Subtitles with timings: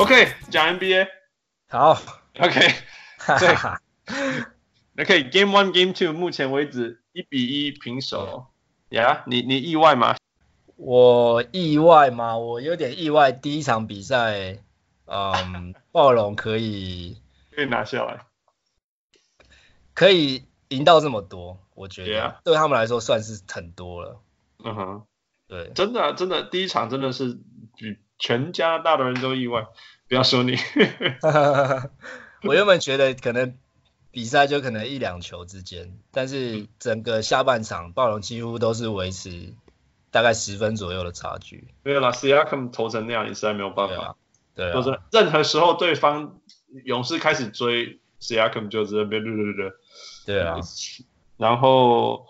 [0.00, 1.06] OK，讲 NBA。
[1.68, 1.92] 好
[2.38, 2.58] ，OK，
[3.38, 3.54] 对
[4.98, 5.24] ，OK。
[5.24, 8.46] Game One、Game Two，目前为止一比一平手。
[8.88, 10.16] 呀、yeah，你你意外吗？
[10.76, 12.38] 我意外吗？
[12.38, 13.30] 我有点意外。
[13.30, 14.60] 第一场比赛，
[15.04, 17.20] 嗯，暴龙可以
[17.54, 18.24] 可以拿下来，
[19.92, 22.36] 可以赢到这么多，我觉得 yeah.
[22.42, 24.18] 对他们来说算是很多了。
[24.64, 25.06] 嗯哼，
[25.46, 27.38] 对，真的真的，第一场真的是
[27.76, 29.66] 比全加拿大的人都意外。
[30.08, 30.56] 不要说你，
[32.42, 33.56] 我原本觉得可能
[34.10, 39.54] 比赛就可能一两球之间，但是整个下半场暴龙几乎都是维持
[40.10, 41.68] 大概十分左右的差距。
[41.84, 44.16] 没有啦，Siakam 投成那样，你实在没有办法。
[44.54, 46.40] 对啊，对啊，任何时候对方
[46.84, 49.72] 勇士开始追 Siakam 就直接被对对对。
[50.26, 50.58] 对啊，
[51.36, 52.26] 然后，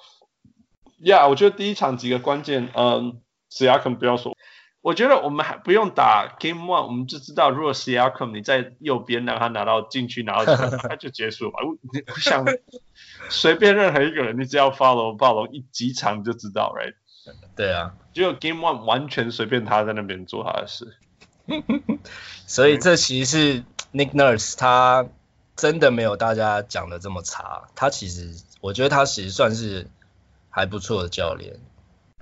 [0.99, 4.37] 呀、yeah，我觉得第一场几个关键，嗯，Siakam 不要说。
[4.83, 11.59] 我觉得我们还不用打 Game One，我们就知道，如果 Siakam 你在右边让他拿到进去拿到球， 他就结束吧。
[11.63, 11.77] 我
[12.15, 12.47] 我想
[13.29, 16.95] 随便任何一个人，你只要 follow 暴龙一几场就知道，right？
[17.55, 20.97] 对啊，只有 Game One 完全随便他在那边做他的事。
[22.47, 25.07] 所以这其实是 Nick Nurse 他
[25.57, 29.89] 真的没有大家讲的这么差，他其实我觉得他其实算是
[30.49, 31.61] 还不错的教练。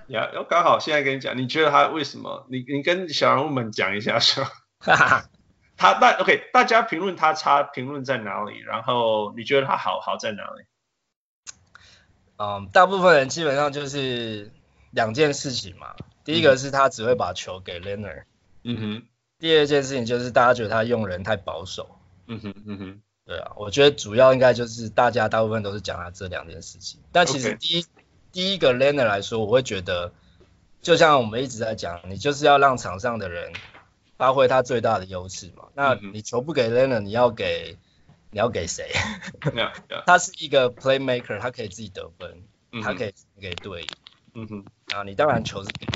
[0.09, 2.45] 呀，要刚好现在跟你讲，你觉得他为什么？
[2.49, 4.45] 你你跟小人物们讲一下说，
[4.79, 8.59] 他大 OK，大家评论他差，评论在哪里？
[8.59, 10.63] 然后你觉得他好好在哪里？
[12.37, 14.51] 嗯，大部分人基本上就是
[14.91, 15.95] 两件事情嘛。
[16.23, 18.23] 第一个是他只会把球给 Leonard，
[18.63, 19.07] 嗯哼。
[19.37, 23.01] 第二件事情就是大家觉得他用人太保守，嗯哼嗯哼。
[23.25, 27.83] 对啊，我觉得主要应该就是大家大部分都是讲他这两件事情，但其实第一。
[27.83, 27.87] Okay.
[28.31, 30.13] 第一个 Leonard 来说，我会觉得，
[30.81, 33.53] 就像我们一直在讲，你就是要让场上的人
[34.17, 35.69] 发挥他最大的优势嘛。
[35.73, 37.77] 那你球不给 Leonard，你要给
[38.29, 38.91] 你要给谁？
[39.41, 40.03] Yeah, yeah.
[40.05, 42.43] 他是一个 playmaker，他可以自己得分，
[42.83, 43.87] 他可以给队。
[44.35, 44.65] 嗯哼。
[44.93, 45.87] 啊，你当然球是给。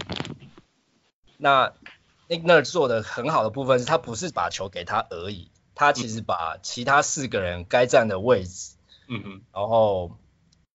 [1.38, 1.72] 那
[2.30, 8.74] Leonard 做的很好的部分是他不是把球给他而已，他其实把其他四个人该站的位置，
[9.08, 10.18] 嗯哼，然后。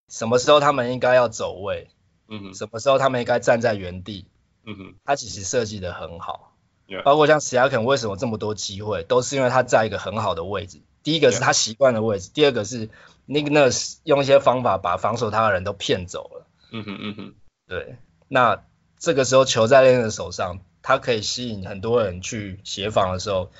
[0.08, 1.88] 什么时候他们应该要走位？
[2.28, 2.54] 嗯哼。
[2.54, 4.26] 什么时候他们应该站在原地？
[4.64, 4.94] 嗯哼。
[5.04, 6.56] 他其实设计的很好。
[6.86, 7.02] Yeah.
[7.02, 10.80] 包括像 Siakam 为什么这么多机会，都是因为他在一个很好的位置。
[11.02, 12.32] 第一个是他习惯的位置，yeah.
[12.32, 12.88] 第二个是
[13.26, 16.46] Nick Nurse 用一些方法把防守他的人都骗走了。
[16.72, 17.34] 嗯哼嗯哼。
[17.66, 17.98] 对。
[18.28, 18.64] 那
[18.98, 23.50] 这个时候球在 Leonard 手上，他可以吸引很多人去协防的时候，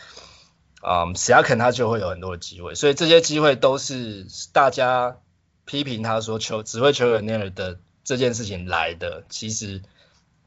[0.81, 2.75] 啊、um,，Siakam 他就会有很多的机会。
[2.75, 5.19] 所以这些机会都是大家。
[5.69, 9.83] 批评他说球只会球给 Leonard 的这件事情来的，其实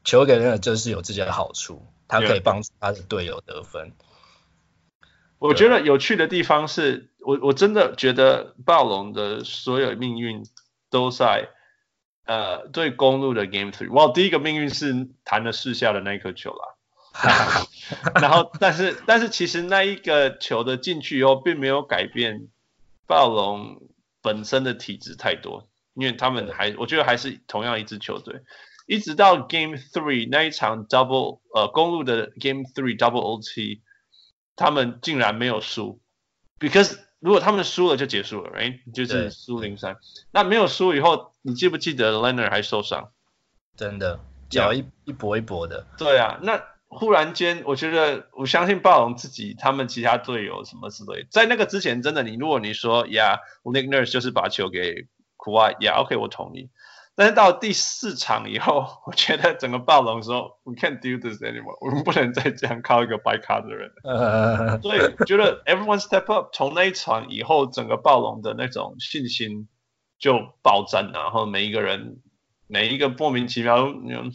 [0.02, 3.92] 球给 Leonard 就是有自己的好处，他可以帮助他的队友得分。
[5.38, 10.44] 我觉得有趣的地方是我我真的觉得暴龙的所有命运
[10.90, 11.50] 都在
[12.24, 13.92] 呃对公路的 Game Three。
[13.92, 17.66] 哇，第一个命运是弹了四下的那一颗球啦，
[18.20, 22.48] 然后但是但是其实那一个球的进去以后，并没有改变
[23.06, 23.80] 暴龙。
[24.22, 28.40] 本身的体质太多，因为他们还，我觉得还是同样一支球队，
[28.86, 33.80] 一直到 Game Three 那一场 Double 呃公路的 Game Three Double OT，
[34.56, 36.00] 他们竟然没有输
[36.58, 39.96] ，because 如果他们输了就结束了，right 就是输零三，
[40.30, 43.12] 那没有输以后，你记不记得 Leonard 还受伤？
[43.76, 45.86] 真的，脚一一跛一跛的。
[45.98, 46.62] 对啊，那。
[46.94, 55.06] 忽然间，我觉得我相信暴龙自己，他们其他队友什么之类，在那个之前，真的，你如果你说呀，Nick Nurse 就是把球给
[55.38, 56.68] Kawhi，呀，OK，我同意。
[57.14, 63.90] 但是到第四场以后，我觉得整个暴龙说，We can't do this anymore，我们不能再这样靠一个白卡的人。
[64.82, 69.68] 所以我觉得 Everyone step up，从那一场以后，整个暴龙的那种信心
[70.18, 72.20] 就爆炸，然后每一个人。
[72.72, 73.86] 每一个莫名其妙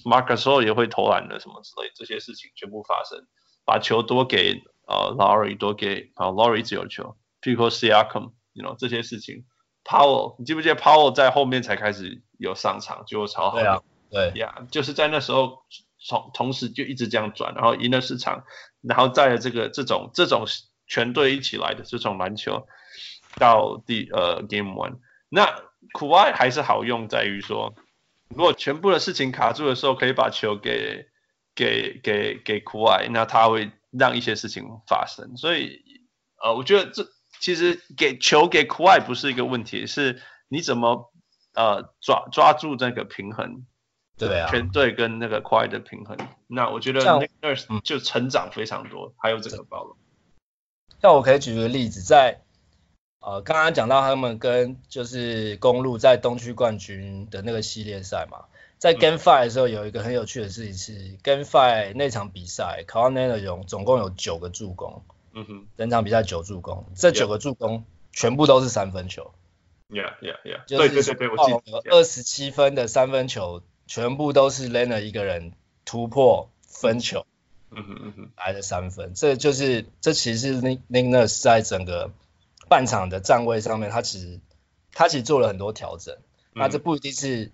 [0.06, 3.26] ，Marc Gasol 也会投篮的什么之类，这些事情全部发生，
[3.66, 9.46] 把球多给呃 Lowry 多给啊 Lowry 自由球，Pico Siakam，you know 这些事情
[9.84, 13.58] ，Powell，你记不记得 Powell 在后面才开始有上场，就超好。
[13.58, 13.82] 对啊，
[14.12, 15.64] 对呀，yeah, 就是在那时候
[16.00, 18.44] 从同时就一直这样转，然后赢了市场，
[18.82, 20.46] 然后在这个这种这种
[20.86, 22.68] 全队一起来的这种篮球，
[23.40, 25.48] 到第呃 Game One，那
[25.94, 27.74] Kawhi 还是好用在于说。
[28.30, 31.08] 如果全部的事情卡住的时候，可以把球给
[31.56, 35.38] 给给给 Kawhi，那他会让一些事情发生。
[35.38, 35.82] 所以，
[36.44, 37.08] 呃，我觉得这
[37.40, 41.12] 其实给球给 Kawhi 不是一个问题，是你怎么
[41.54, 43.66] 呃抓抓住那个平衡，
[44.18, 46.18] 对啊，全队跟那个 Kawhi 的平衡。
[46.48, 49.98] 那我觉得 Nick Nurse 就成长非常多，还有这个包容。
[51.02, 52.42] 像我可以举个例子，在
[53.28, 58.46] 呃刚刚讲到他们跟就是公路在东区冠军的那个系列赛嘛，
[58.78, 65.04] 在 Game Five 的时候有一个很有趣的事情是、嗯、Game Five 那场比赛，Kawhi Leonard 总共有九个助攻，
[65.34, 67.84] 嗯哼，整场比赛九助攻，这九个助攻
[68.14, 69.34] 全部都是三分球。
[69.90, 70.64] Yeah, yeah, yeah.
[70.66, 71.12] 就是
[71.90, 75.52] 二十七分的三分球，全部都是 Leonard 一个人
[75.84, 77.26] 突破分球，
[77.72, 79.14] 嗯哼嗯哼，来的三分。
[79.16, 82.12] 这就是这其实是 Nick Nurse 在整个
[82.70, 84.42] 半场的站位上面，他其实
[84.92, 86.16] 他其实做了很多调整。
[86.16, 87.52] 嗯、那这不一定是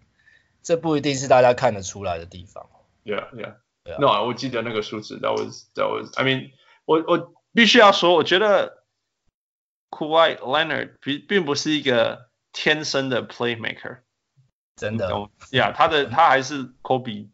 [0.61, 2.69] 这不一定是大家看得出来的地方。
[3.03, 3.55] Yeah, yeah.
[3.99, 6.11] No，我记得那个数字，That was that was.
[6.17, 6.51] I mean，
[6.85, 8.83] 我我必须要说，我觉得。
[9.95, 13.99] Kawhi Leonard 并并不是一个天生的 playmaker，
[14.75, 15.07] 真的，
[15.51, 17.29] 呀、yeah，他的他还是 Kobe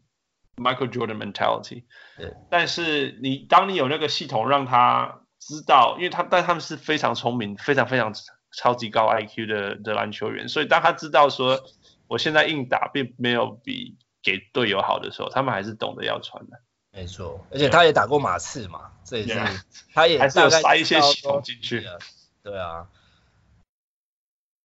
[0.56, 1.84] Michael Jordan mentality，
[2.18, 8.12] 对，但是你当你有那个系统让他知道，因为他但他们是非常聪明、非常非常
[8.52, 11.64] 超级高 IQ 的的篮球员，所以当他知道说
[12.06, 16.60] 我现在硬打并没有比给队友好的时候，他们还是懂得要传的。
[16.92, 19.62] 没错，而且他也打过马刺嘛，这也是，yeah.
[19.94, 21.86] 他也还是有塞一些系统进去。
[22.42, 22.88] 对啊，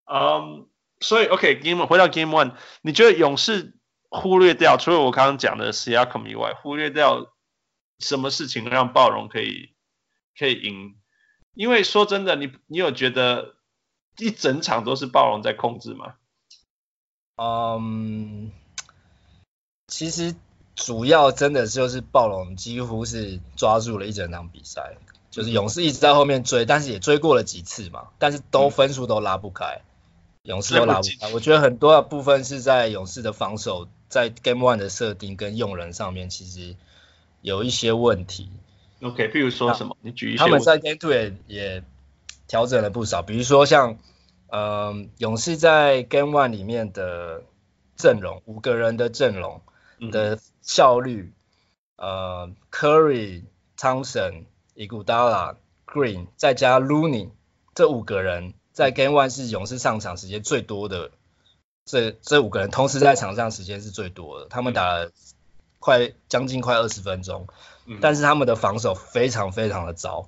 [0.06, 0.64] 嗯、um,，
[1.00, 3.76] 所以 OK，Game、okay, 回到 Game One，你觉得勇士
[4.10, 7.32] 忽略掉除了我刚刚讲的 Siakam 以外，忽略掉
[8.00, 9.75] 什么事情让暴龙可以
[10.38, 10.96] 可以赢？
[11.54, 13.56] 因为说真的，你你有觉得
[14.18, 16.16] 一整场都是暴龙在控制吗？
[17.38, 18.50] 嗯、um,，
[19.88, 20.36] 其实
[20.76, 24.98] 主要真的就是暴龙几乎是抓住了一整场比赛。
[25.32, 29.82] 就是勇士一直在后面追，但是也追过了几次嘛，但是都分数都拉不开，
[30.44, 31.34] 勇士都拉不开。
[31.34, 36.78] 我觉得很多的部分是在勇士的防守，在 Game One 的设定跟用人上面，其实
[37.42, 38.50] 有一些问题。
[39.02, 39.96] OK，譬如说什么？
[40.02, 40.38] 你举一些。
[40.38, 41.84] 他们在 Game Two 也也
[42.48, 43.98] 调整了不少，比如说像，
[44.48, 47.44] 嗯、呃，勇士在 Game One 里面的
[47.98, 49.62] 阵容，五个人的阵容
[50.12, 51.34] 的效率，
[51.98, 53.44] 嗯、呃，Curry、
[53.78, 54.46] Thompson。
[54.78, 55.56] 伊古达拉、
[55.88, 57.30] Green 再加 Looney
[57.74, 61.12] 这五个人在 Game One 是勇士上场时间最多的，
[61.86, 65.14] 这这五个人同时在场上时间是最多的，他们打了
[65.80, 67.48] 快将近快二十分钟，
[68.02, 70.28] 但是他们的防守非常非常的糟，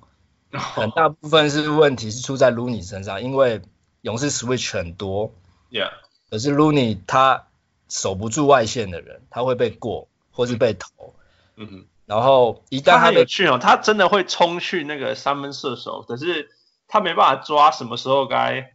[0.52, 3.62] 很大部分是问题是出在 Looney 身上，因为
[4.02, 5.32] 勇士 Switch 很多
[5.70, 5.90] ，Yeah，
[6.30, 7.46] 可是 Looney 他
[7.88, 11.14] 守不住外线的人，他会被过或是被投，
[11.56, 11.66] 嗯。
[11.66, 11.86] 哼。
[12.08, 16.48] 然后一旦他有去哦，他真的会冲去那个三分射手，可是
[16.86, 18.72] 他没办法抓什么时候该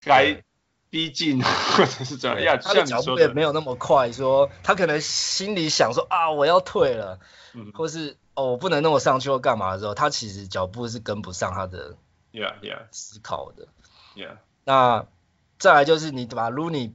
[0.00, 0.42] 该
[0.96, 2.58] 逼近 或者是怎么样。
[2.58, 7.18] 他的脚步也没有那么快，说他可能心里想说啊我要退了，
[7.52, 11.96] 嗯、或是哦我不能那么上去或干嘛的时候，他其实脚步是跟不上他的
[12.92, 13.68] 思考的。
[14.14, 14.36] Yeah, yeah.
[14.64, 15.06] 那
[15.58, 16.92] 再来就是你把 Looney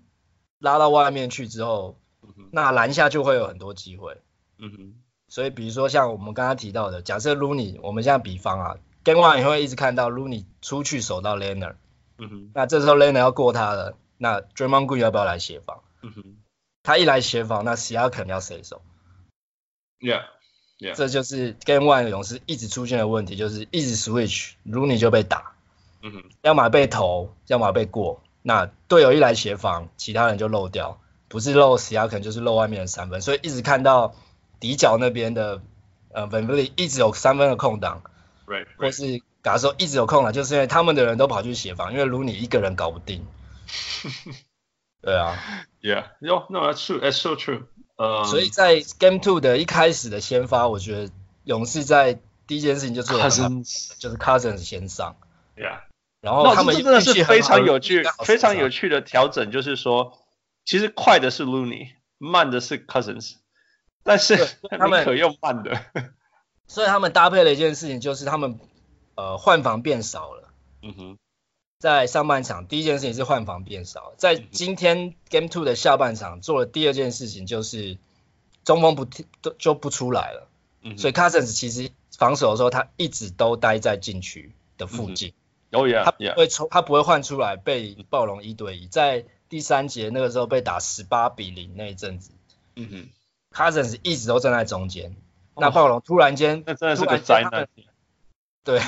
[0.58, 4.18] 拉到外面去之后，嗯、那篮下就会有很多机会。
[4.58, 4.96] 嗯哼。
[5.30, 8.76] 所以，比如说像我们刚刚提到的，假设 Looney，我们现在比方啊
[9.06, 11.76] ，Game One 你会一直看到 Looney 出去守到 Leonard，
[12.22, 15.82] 嗯哼，那这时候 Leonard 要过他了，那 Draymond Green 要不要来协防？
[16.02, 16.24] 嗯哼，
[16.84, 18.82] 他一来协防，那 Siakam 要谁守
[20.00, 25.54] ？Yeah，Yeah，这就是 Game One 勇士一直出现的问题，就是一直 Switch，Looney 就被打，
[26.02, 34.16] 嗯哼，要么被投，要么被过，那队友一来协防，其他人就漏掉，不是漏 Siakam 就是漏外面的三分，所以一直看到。
[34.60, 35.60] 底角那边的
[36.12, 38.04] 呃 VanVleet 一直有三分的空档
[38.46, 38.78] ，right, right.
[38.78, 43.26] 或是假如说一直有空了，就是因为他们的人都跑去协防，因为卢尼一个人搞不定。
[45.02, 45.38] 对啊
[45.82, 47.64] ，Yeah，No, that's true, that's so true。
[47.96, 51.12] 呃，所以在 Game Two 的一开始的先发，我觉得
[51.44, 55.16] 勇士在第一件事情就做了，Cousins, 就是 Cousins 先上
[55.56, 55.82] ，Yeah。
[56.22, 60.20] 然后他们真的是非常有趣、非常有趣的调整，就是说，
[60.66, 63.38] 其实快的是 Looney，慢的是 Cousins。
[64.04, 64.38] 但是
[64.78, 65.84] 他们 可用慢的，
[66.68, 68.60] 所以他们搭配了一件事情，就是他们
[69.22, 70.50] 呃换防变少了。
[70.82, 71.18] 嗯哼，
[71.78, 78.00] 在上半场第一件事情是换防变少，在今天 Game Two 的下半场做了第二件事情，就是
[78.64, 79.06] 中锋不
[79.42, 80.48] 都就不出来了。
[80.82, 85.34] 嗯，所以 Cousins 其实防守的时候，他一直都待在禁区的附近。
[85.72, 88.88] 哦耶，他不会抽，他不会换出来被暴龙一对一。
[88.88, 92.32] 在第三节那个时候被打十八比零那一阵子。
[92.76, 93.10] 嗯哼。
[93.54, 95.14] Cousins 一直都站在中间，
[95.58, 97.68] 那暴龙突然间，那真的是个灾难。
[98.64, 98.80] 对，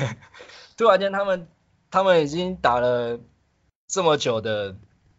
[0.77, 1.47] 突然间他们
[1.89, 3.19] 他们已经打了
[3.87, 4.75] 这么久的，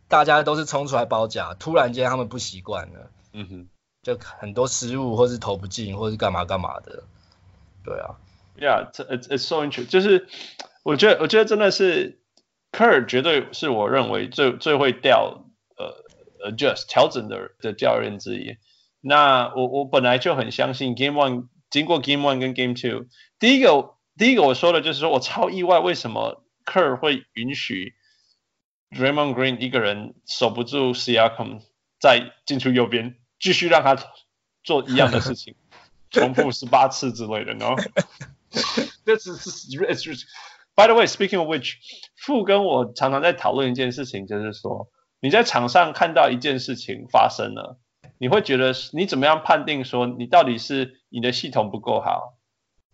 [0.08, 3.68] 大家都是冲出来包夹，突然间他们不习惯了，嗯哼，
[4.02, 7.04] 就很多失误，或是投不进，或是干嘛干嘛的，
[7.84, 8.16] 对啊。
[8.56, 9.88] Yeah，it's it's so interesting。
[9.88, 10.28] 就是
[10.84, 12.20] 我觉得我觉得真的是
[12.70, 15.44] 科尔绝对是我认为最最会调
[15.76, 18.56] 呃 adjust 调整的的教练之一。
[19.00, 23.08] 那我我本来就很相信 Game One 经过 Game One 跟 Game Two，
[23.40, 27.94] 第一个第一个我说的就是说我超意外为什么科尔会允许
[28.90, 31.60] Draymond Green 一个人守不住 Siakam
[31.98, 33.96] 在进出右边继续让他
[34.62, 35.56] 做一样的事情。
[36.10, 37.74] 重复十八次之类的，no。
[39.04, 40.26] 这是是
[40.76, 41.74] ，By the way, speaking of which，
[42.16, 44.88] 傅跟我常常在讨论一件事情，就是说
[45.20, 47.80] 你在场上看到一件事情发生了，
[48.18, 52.38] 你会觉得你怎么样判定说你到底是你的系统不够好，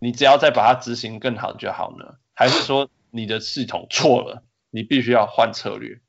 [0.03, 2.15] 你只要再把它执行更好就好呢？
[2.33, 4.41] 还是说你的系统错了，
[4.71, 6.01] 你必须要换策略？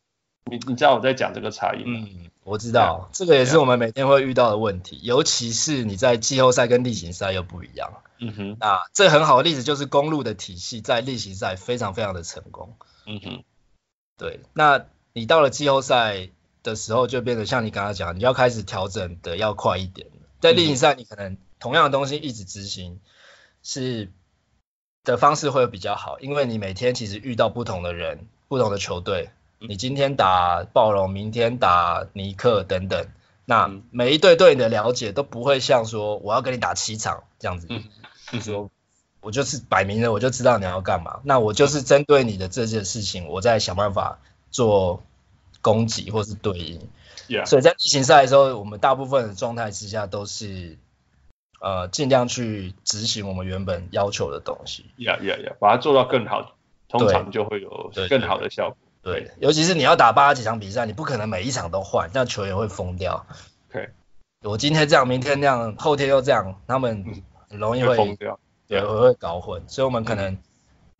[0.51, 2.09] 你你知道我在讲这个差异吗？
[2.11, 8.03] 嗯我知道这个也是我们每天会遇到的问题.尤其是你在季后赛跟例行赛又不一样。
[8.19, 12.75] 嗯哼，那这很好的例子就是公路的体系在例行赛非常非常的成功。
[13.07, 13.45] 嗯哼，
[14.19, 16.31] 对，那你到了季后赛
[16.65, 20.09] 的时候就变得像你刚刚讲，你要开始调整的要快一点。
[20.41, 22.99] 在例行赛你可能同样的东西一直执行
[23.63, 24.11] 是
[25.05, 29.31] 的方式会比较好，因为你每天其实遇到不同的人、不同的球队。
[29.59, 33.07] 你今天打暴龙，明天打尼克等等，
[33.45, 37.69] 那每一队对你的了解都不会像说我要跟你打七场这样子。
[37.71, 37.85] 嗯，
[38.33, 38.71] 是说
[39.21, 44.19] 我就是摆明了我就知道你要干嘛，那我就是针对你的这件事情，我在想办法
[44.51, 45.05] 做
[45.61, 46.89] 攻击或是对应。
[47.47, 50.77] 所以在例行赛的时候，我们大部分的状态之下都是
[51.63, 54.85] 呃尽量去执行我们原本要求的东西。
[54.99, 56.57] Yeah, yeah, yeah，把它做到更好，
[56.89, 58.77] 通常就会有更好的效果。
[59.03, 63.27] 对，尤其是你要打八十几场比赛，你不可能每一场都换，这样球员会疯掉。
[63.73, 63.91] 对，
[64.43, 67.05] 我今天这样，明天那样，后天又这样，他们
[67.49, 68.39] 很容易会疯掉，
[68.69, 69.63] 对，会会搞混。
[69.69, 70.39] 所以，我们可能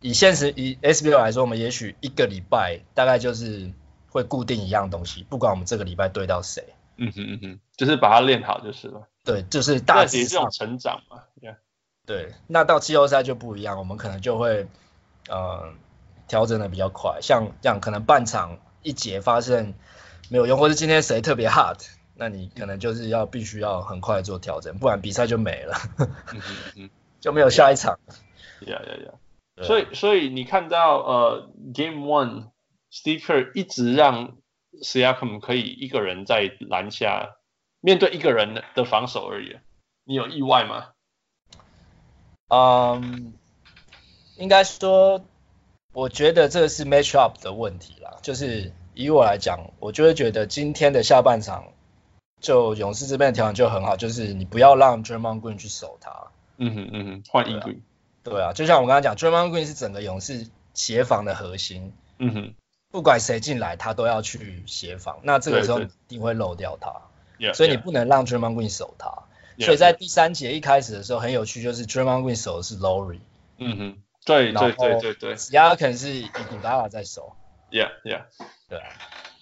[0.01, 3.71] 以现实以 SBL 来说，我们也许一个礼拜大概就是
[4.09, 6.63] 会固定一样东西，不管我们这个礼拜对到谁。
[6.97, 9.07] 嗯哼嗯哼，就是把它练好就是了。
[9.23, 11.23] 对，就是大体这种成长嘛。
[11.41, 11.57] Yeah.
[12.05, 14.67] 对，那到季后赛就不一样，我们可能就会
[15.29, 15.73] 呃。
[16.25, 19.75] 调整的比较快，像这样可能半场一节发现
[20.29, 21.77] 没有用，或是今天谁特别 hot，
[22.15, 25.75] 那你可能就是要必须要很快做调整，不然比赛就没了，
[27.19, 27.99] 就没有下一场。
[28.61, 29.63] 呀呀呀！
[29.63, 34.37] 所以所以你看到呃，Game One，Steve Kerr 一直让
[34.81, 37.35] Siakam 可以一个人在篮下
[37.83, 39.57] 面对一个人的防守而已，
[40.05, 40.91] 你有意外吗？
[42.47, 43.33] 嗯，
[44.37, 45.21] 应该说。
[45.95, 51.65] 我觉得这是 match up 的问题啦，就是以我来讲，我就会觉得今天的下半场，
[52.41, 56.31] 就勇士这边的调整就很好，就是你不要让 Draymond Green 去守他。
[56.57, 57.81] 嗯哼嗯哼，换 Green。
[58.23, 61.93] 对啊，就像我刚刚讲，Draymond Green 是整个勇士协防的核心。
[62.17, 62.53] 嗯哼，
[62.89, 67.03] 不管谁进来，他都要去协防，那这个时候你一定会漏掉他。
[67.39, 69.09] Yeah, 所以你不能让 Draymond Green 守他。
[69.57, 73.19] Yeah, 所以在第三节一开始的时候很有趣，就是 Draymond Green 守的是 Lowry。
[73.57, 73.97] 嗯哼。
[74.25, 77.35] 对对对对对，其他可能是伊古达拉在守。
[77.69, 78.21] Yeah yeah，
[78.69, 78.87] 对啊。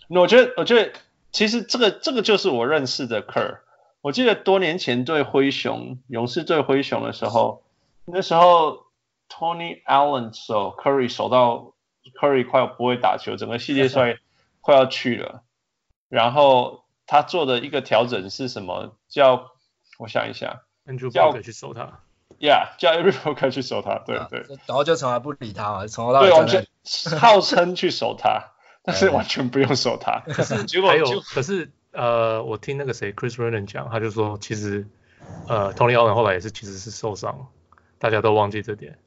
[0.08, 0.92] 那我觉得，我觉得
[1.32, 3.60] 其实这个这个就是我认识的 Kerr。
[4.02, 7.62] 我记得多年前对灰熊，勇士对灰熊的时候，
[8.06, 8.88] 那时候
[9.30, 11.74] Tony Allen 守 Curry 守到
[12.20, 14.18] Curry 快要不会打球，整个系列 赛
[14.62, 15.44] 快要去了。
[16.10, 18.96] 然后他做的一个调整是什么？
[19.10, 19.52] 叫
[20.00, 22.00] 我想一下，Andrew Bogut 去守他。
[22.40, 26.66] Yeah，叫 Everybody 去守他，对对，然后就从来不理他嘛，从头到尾对完全
[27.20, 30.22] 号称去守他， 但是完全不用守他。
[30.26, 34.88] 可是结果就，可是呃，我听那个谁 Chris Vernon 讲，他就说其实
[35.50, 37.48] 呃，Tony Allen 后来也是其实是受伤，
[38.00, 38.98] 大家都忘记这点。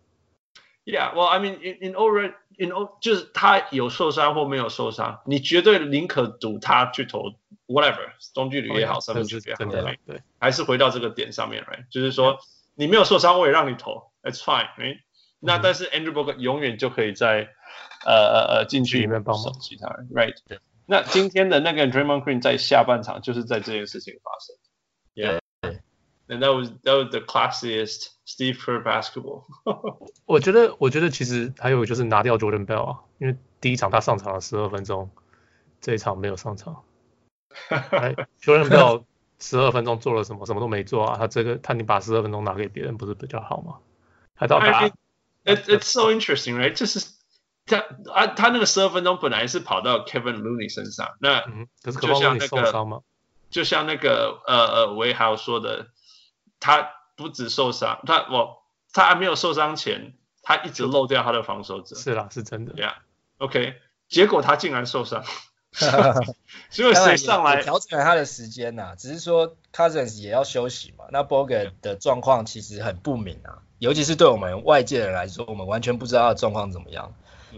[0.85, 7.35] Yeah，well I mean in in already in all 就是他有受伤或没有受伤，你绝对宁可赌他去投
[7.67, 9.64] whatever 中距离也好，三分球也好，
[10.07, 12.38] 对，还是回到这个点上面来，就是说。
[12.76, 14.99] 你没有受伤，我也让你投，That's fine，哎，
[15.38, 17.49] 那但是 Andrew Bogut 永远就可以在
[18.05, 19.53] 呃呃呃禁区里面帮忙。
[19.61, 20.35] 其他人，Right？
[20.85, 25.41] 那今天的那个 Draymond Green 在下半场就是在这件事情发生
[26.28, 29.45] ，Yeah，and that was that was the classiest Steve Kerr basketball。
[30.26, 35.11] 我觉得我觉得其实还有就是拿掉 Jordan Bell 啊，因为第一场他上场了十二分钟，
[35.81, 36.85] 这一场没有上场，
[38.43, 39.04] Jordan Bell。
[39.40, 40.47] 十二分钟做了什么？
[40.47, 41.19] 什么都没做啊！
[41.19, 43.75] 他这个，他你把十二分钟拿给别人，不是比较好吗？
[44.35, 44.88] 还到打。
[45.45, 46.73] It's it's so interesting, right？
[46.73, 47.04] 就是
[47.66, 47.78] 他
[48.14, 51.40] 啊，他那个十二分钟本来是跑到 Kevin Looney 身上，那
[51.83, 53.02] 可是就像那个，
[53.50, 55.88] 就像那个呃呃，韦豪说的，
[56.64, 61.94] 他不止受伤，他我他还没有受伤前，他一直漏掉他的防守者。
[61.94, 62.73] 是啦，是真的。
[62.73, 63.02] 对啊
[63.37, 63.75] ，OK，
[64.09, 65.23] 结果他竟然受伤。
[66.71, 68.94] 所以谁上来调整了他的时间呐、啊？
[68.97, 71.04] 只是说 Cousins 也要休息嘛。
[71.11, 77.12] 那 Bogut 的状况其实很不明啊，尤其是对我们外界人来说，我们完全不知道他的状况怎么样，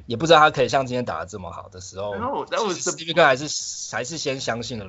[0.07, 2.17] 也不知道他可以像今天打的这么好的时候。
[2.17, 4.87] No, that was Steve Kerr 还是还是先相信了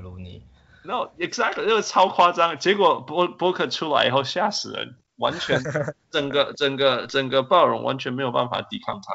[0.87, 2.57] No, exactly，这个超夸张。
[2.57, 5.61] 结果 Bogut 出来以后吓死人，完全
[6.09, 9.13] 整个整个整个暴龙完全没有办法抵抗他。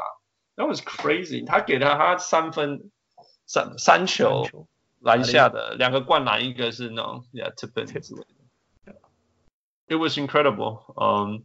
[0.63, 1.47] That was crazy。
[1.47, 2.91] 他给了他三分。
[3.45, 4.47] 三三球
[5.01, 8.25] 篮下的两个灌篮，一个是那种 yeah tip in 之类
[8.87, 8.95] 的。
[9.89, 10.81] It was incredible。
[10.97, 11.45] 嗯，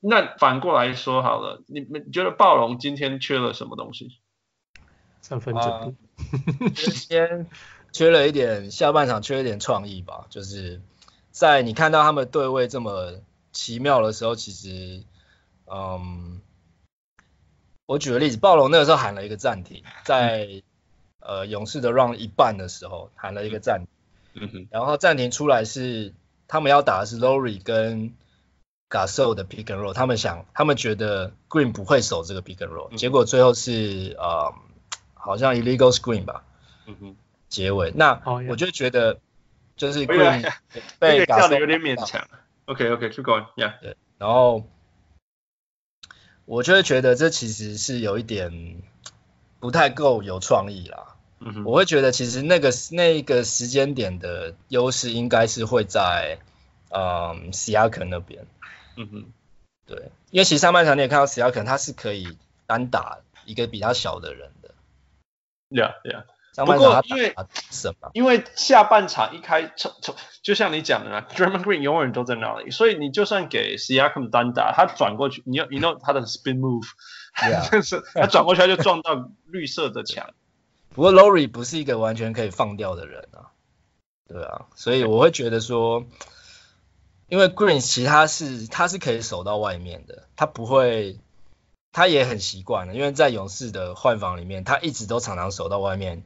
[0.00, 4.18] 那反过来说好了，你们觉得暴龙今天缺了什么东西？
[5.20, 5.94] 三分球。
[6.74, 7.46] 今天
[7.94, 10.26] 缺了一点，下半场缺一点创意吧。
[10.28, 10.82] 就是
[11.30, 13.14] 在你看到他们对位这么
[13.52, 15.02] 奇妙的时候，其实，
[15.64, 16.42] 嗯，
[17.86, 20.62] 我举个例子，暴龙那个时候喊了一个暂停，在。
[21.26, 23.86] 呃，勇士的 run 一半的时候喊了一个暂
[24.34, 26.12] 停，嗯哼，然后暂停出来是
[26.48, 28.12] 他们要打的是 Lowry 跟
[28.90, 34.52] Gasol 的 pick and roll，他们想他们觉得 Green 不会守这个 pick and roll，嗯、结果最后是呃
[35.14, 36.44] 好像 illegal screen 吧，
[36.84, 37.16] 嗯哼，
[37.54, 37.92] 结尾。
[37.94, 38.48] 那、oh, yeah.
[38.50, 39.20] 我就觉得
[39.76, 40.52] 就是 Green
[40.98, 42.26] 被打的有点勉强
[42.64, 44.66] ，OK OK，keep going，yeah，对，然后
[46.44, 48.82] 我就会觉得这其实是有一点
[49.60, 51.16] 不太够有创意啦。
[51.66, 56.38] 我会觉得其实那个那个时间点的优势应该是会在
[56.88, 58.46] 嗯 Siakam 那边，
[58.96, 59.24] 嗯哼，
[59.84, 64.70] 对，因为其实上半场你也看到 Siakam 他是可以单打一个比他小的人的
[65.68, 67.34] ，Yeah Yeah，上半场他因为
[67.70, 68.10] 什么？
[68.14, 76.86] 因为下半场一开从从就像你讲的啊，Draymond Green 永远都在那里，所以你就算给 Siakam 单打，他转过去，你要你 know 他的 spin move，
[77.70, 80.30] 但 是他转过去他就撞到绿色的墙。
[80.94, 83.50] 不过 Lowry 不是一个完全可以放掉的人啊，
[84.28, 86.04] 对啊，所以我会觉得说，
[87.28, 91.18] 因为 Green 其他是他是可以守到外面的，他不会，
[91.90, 96.22] 他也很习惯了，因为在勇士的换防里面，他一直都常常守到外面，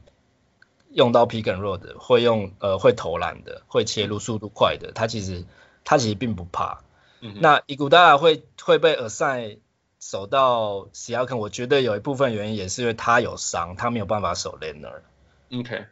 [0.89, 5.45] 用到 Pick and Roll 的，会用呃会投篮的，会切入速度快的，他其实
[5.83, 6.81] 他其实并不怕。
[7.21, 9.59] 嗯、那伊古达会会被 assign
[9.99, 15.01] 守到 Siakam，我觉得有一部分原因也是因为他有伤，他没有办法守 Leonard。
[15.51, 15.85] OK，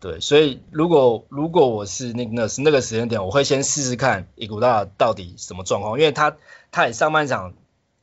[0.00, 6.36] 对，所以如果如果我是 Nick Nurse 那个时间点，我会先试试看伊古达到底什么状况，因为他
[6.70, 7.54] 他也上半场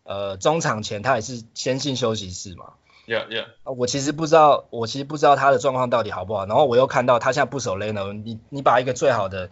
[0.04, 2.74] 呃中场前他也是先进休息室嘛。
[3.12, 3.46] Yeah Yeah。
[3.64, 9.50] 我其实不知道，我其实不知道他的状况到底好不好，然后我又看到他现在不守 Leonard，你你把一个最好的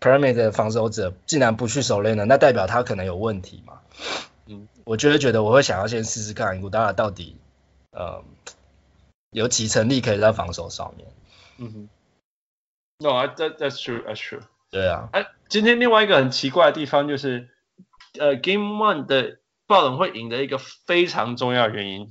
[0.00, 3.80] Perimeter 的防守者竟然不去守 Leonard，那代表他可能有问题嘛。
[4.46, 7.36] 嗯，我就会觉得我会想要先试试看古达到底，
[7.92, 8.24] 呃，
[9.30, 11.06] 有几成力可以在防守上面。
[11.58, 11.88] 嗯哼
[12.98, 14.40] ，No，that that's true，that's true。
[14.70, 17.48] 对啊，哎，今天另外一个很奇怪的地方就是，
[18.18, 22.10] 呃，Game One 的暴龙会赢的一个非常重要的原因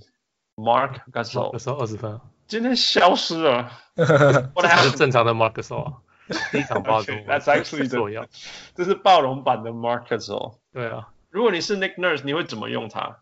[0.57, 3.71] ，Marc Gasol，二十分，今天消失了。
[3.95, 5.93] 这是正常的 Marc Gasol，
[6.51, 8.27] 第一场暴龙，That's actually 重要，
[8.75, 10.57] 这是暴龙版的 Mark Gasol。
[10.73, 11.09] 对啊。
[11.29, 13.19] 如果你是 Nick Nurse，你会怎么用它？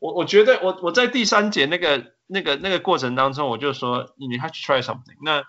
[0.00, 5.36] 我我觉得我我在第三节那个那个那个过程当中，我就说你还去 try something 那。
[5.36, 5.44] 那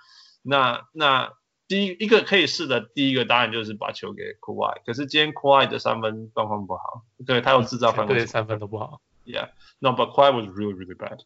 [0.47, 1.33] 那那
[1.67, 9.01] 第一一个可以试的第一个当然就是把球给 Kawhi，可是今天 Kawhi 的三分状况不好，对他有制造犯规，对三分都不好。
[9.25, 11.19] Yeah，no，but Kawhi was really really bad。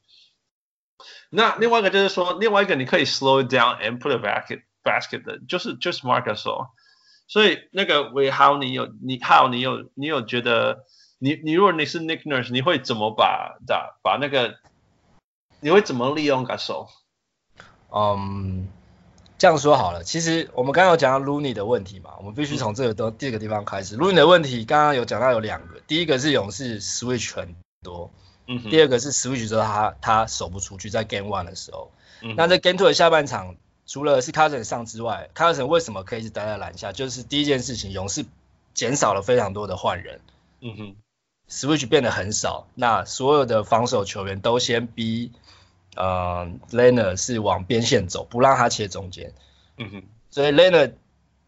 [1.29, 6.69] 那另外一个就是说，另外一个你可以 slow it down and put a basket basket 的，就是就是 Marc Gasol。
[7.27, 10.85] 所以那个韦豪，你有你还有你有你有觉得
[11.19, 14.55] 你你如果你是 Nick Nurse，你会怎么把把把那个
[15.59, 16.87] 你会怎么利用 Gasol？
[17.91, 18.65] 嗯，um,
[19.37, 23.95] 这样说好了，其实我们刚刚有讲到 Looney 的问题嘛，我们必须从这个都第二个地方开始。
[23.95, 28.11] Looney 的问题刚刚有讲到有两个，第一个是勇士 Switch 很多，
[28.47, 33.55] 嗯哼，第二个是 Switch 之后他他守不出去，在 Game One 的时候，嗯，那在 Game Two 的下半场。
[33.91, 36.91] 除了是 Cousins 上之外，Cousins 为什么可以一直待在篮下？
[36.91, 38.23] 就是第一件事情，勇士
[38.75, 40.21] 减少了非常多的换人，
[40.61, 40.95] 嗯哼
[41.49, 45.31] ，Switch 变得很少，那所有的防守球员都先逼
[45.95, 49.33] 呃 Leonard 是往边线走，不让他切中间，
[49.77, 50.91] 嗯哼，所以 Leonard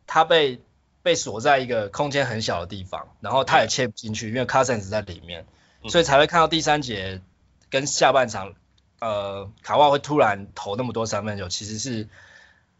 [0.08, 0.60] 他被
[1.04, 5.46] 被锁在一个空间很小的地方，然后他也切不进去，因为 Cousins 在里面，
[5.90, 7.22] 所以才会看到第三节
[7.70, 8.54] 跟下半场，
[9.00, 12.08] 呃，卡哇会突然投那么多三分球，其实是。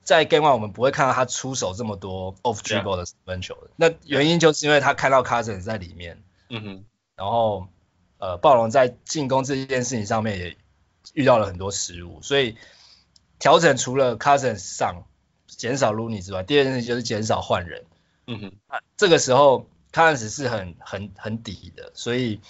[0.04, 6.86] 在 Game One 我们不会看到他出手这么多 off dribble 的三分球的.那原因就是因为他看到 Cousins 在里面，嗯哼，
[7.16, 7.68] 然后
[8.18, 10.58] 呃暴龙在进攻这件事情上面也
[11.14, 12.58] 遇到了很多失误，所以
[13.38, 15.04] 调整除了 Cousins 上
[15.46, 17.86] 减少 Looney 之外，第二件事情就是减少换人。
[18.26, 22.42] 嗯哼，这个时候 Cousins 是很很很底的，所以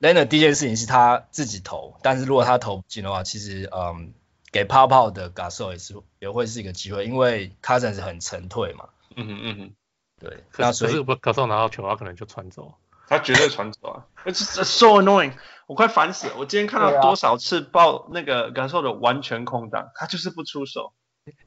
[0.00, 4.14] Leonard 第一件事情是他自己投，但是如果他投不进的话，其实嗯
[4.52, 8.88] 给泡泡的 Gasol 也是也会是一个机会，因为 Cousins 很沉退嘛。
[9.16, 9.72] 嗯哼嗯哼，
[10.20, 12.74] 对，可是可是 Gasol 拿到球，他可能就传走。
[13.08, 15.32] 他绝对传走啊！It's so annoying，
[15.66, 16.34] 我快烦死了。
[16.36, 20.92] 我今天看到多少次爆那个感受的完全空档，他就是不出手。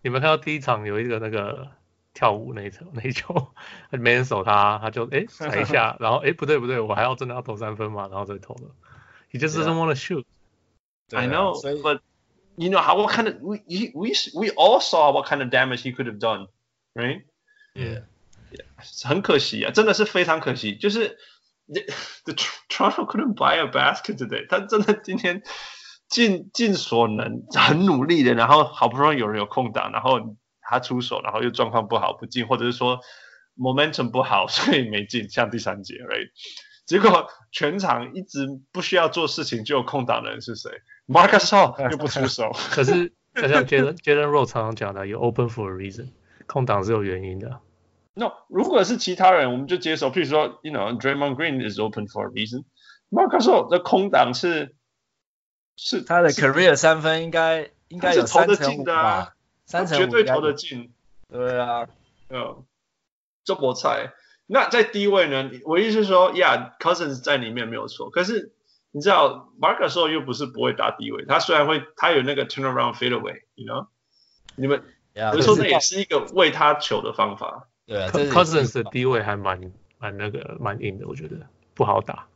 [0.01, 1.67] 你们看到第一场有一个那个
[2.13, 3.53] 跳舞那一球，那一球
[3.91, 8.71] 没人守他，他就哎踩一下，然后哎不对不对，我还要真的要投三分嘛，然后再投了。
[9.31, 10.25] He just doesn't want to shoot.
[11.11, 12.01] I know, but
[12.55, 13.59] you know how what kind of we
[13.93, 16.47] we we all saw what kind of damage he could have done,
[16.93, 17.23] right?
[17.73, 18.03] Yeah.
[19.03, 21.17] 很可惜啊，真的是非常可惜，就是。
[21.73, 22.33] The
[22.67, 24.45] Toronto couldn't buy a basket today。
[24.49, 25.41] 他真的今天
[26.09, 30.35] 尽尽所能，很努力的，然后好不容易有人有空档，然后
[30.71, 33.01] 他出手，然后又状况不好不进，或者是说
[33.57, 35.29] momentum 不好，所以没进。
[35.29, 36.29] 像第三节，right？
[36.85, 40.71] 结果全场一直不需要做事情就有空档的人是谁
[41.07, 42.51] ？Marc Gasol 又不出手。
[42.71, 46.07] 可是就像 Jalen Jalen Rose 常常讲的，有 open for a reason，
[46.47, 47.59] 空档是有原因的。
[48.13, 50.11] No，如果是其他人，我们就接受。
[50.11, 52.63] 譬如说，you know，Draymond Green is open for a reason。
[53.09, 54.75] Marc Gasol 的空档是
[55.77, 59.33] 是他的 career 三分应该应该有三成的啊，
[59.71, 60.91] 三成绝对投得进。
[61.29, 61.87] 对啊，
[62.29, 62.65] 嗯，
[63.45, 64.13] 中国菜。
[64.47, 65.49] 那在低位呢？
[65.63, 68.09] 我意思是说，Yeah，Cousins 在里面没有错。
[68.09, 68.51] 可是
[68.91, 71.23] 你知道 Gasol 又不是不会打低位。
[71.25, 73.87] 他虽然会，他有那个 turnaround fadeaway，you know？
[74.57, 77.69] 你们有时候那也是一个为他球的方法。
[77.85, 81.37] 对啊，Cousins 的低位还蛮蛮那个蛮硬的，我觉得
[81.73, 82.27] 不好打。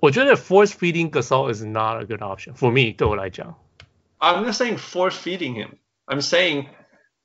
[0.00, 2.94] 我觉得 force feeding Gasol is not a good option for me。
[2.94, 3.58] 对我来讲
[4.18, 5.70] ，I'm not saying force feeding him.
[6.10, 6.66] I'm saying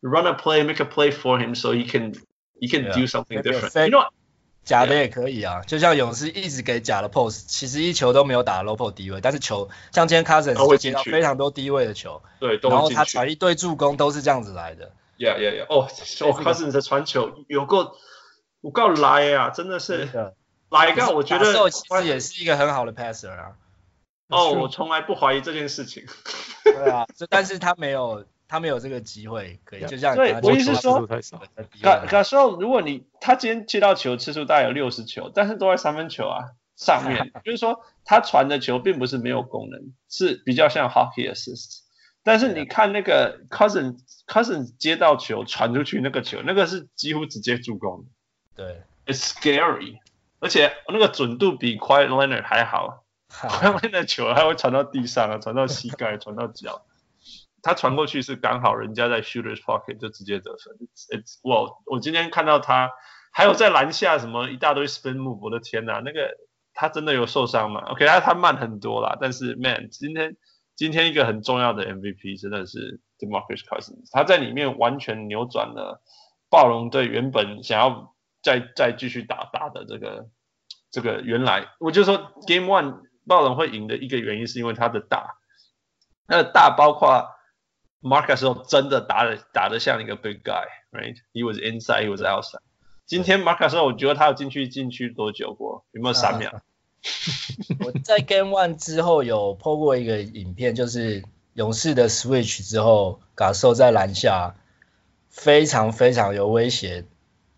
[0.02, 2.14] run a play, make a play for him, so he can
[2.62, 3.74] he can do something different.
[3.74, 4.10] You know，
[4.64, 14.92] 假的也可以啊，就像勇士一直给假的 pose，其实一球都没有打 low post 低位，但是球像今天 Cousins 会接到非常多低位的球，对，然后他传一堆助攻都是这样子来的。
[15.18, 15.66] Yeah, yeah, yeah.
[15.70, 15.88] 哦，
[16.22, 17.96] 哦，Cousins 的传球有够，
[18.62, 20.10] 我够来呀，真的是
[20.70, 23.54] 来个，我觉得其实也是一个很好的 passer 啊。
[24.28, 26.06] 哦，我从来不怀疑这件事情。
[26.64, 41.80] 对啊，但是他没有，他没有这个机会可以，就像对，我意思是说，Gasol 如果你他今天接到球次数大概有六十球，但是都在三分球啊上面， 就是说他传的球并不是没有功能，是比较像 hockey assist。
[42.24, 48.06] 但是你看那个 Cousins Cousins 接到球传出去那个球，那个是几乎直接助攻。
[48.56, 50.00] 对，It's scary，
[50.40, 53.04] 而且那个准度比 Quiet Leonard 还好。
[53.30, 56.84] Quiet Leonard 球还会传到地上啊，传到膝盖，传到脚。
[57.66, 60.78] 他传过去是刚好人家在 shooter's pocket 就直接得分。
[61.10, 62.92] It's well，我今天看到他
[63.34, 66.38] 还有在篮下什么一大堆 spin move，我的天哪，那个
[66.74, 70.38] 他真的有受伤吗？OK，他他慢很多啦，但是 man 今天。
[70.78, 76.02] 今天一个很重要的 MVP 真的是 DeMarcus Cousins，他在里面完全扭转了
[76.50, 80.28] 暴龙队原本想要再再继续打打的这个
[80.92, 85.38] 这个原来，我就说 Game One 暴龙会赢的一个原因是因为他的大，
[86.28, 87.26] 他的大包括
[88.02, 92.60] Marcus 真的打的打的像一个 Big Guy，right？He was inside, he was outside。
[93.06, 95.86] 今天 Marcus 我觉得他有进去禁区多久过？
[95.92, 96.62] 有没有三秒？
[97.86, 104.56] 我在 Game One 之后有 po 过一个影片，就是勇士的 Switch 之后，Gasol 在篮下
[105.30, 107.06] 非常非常有威胁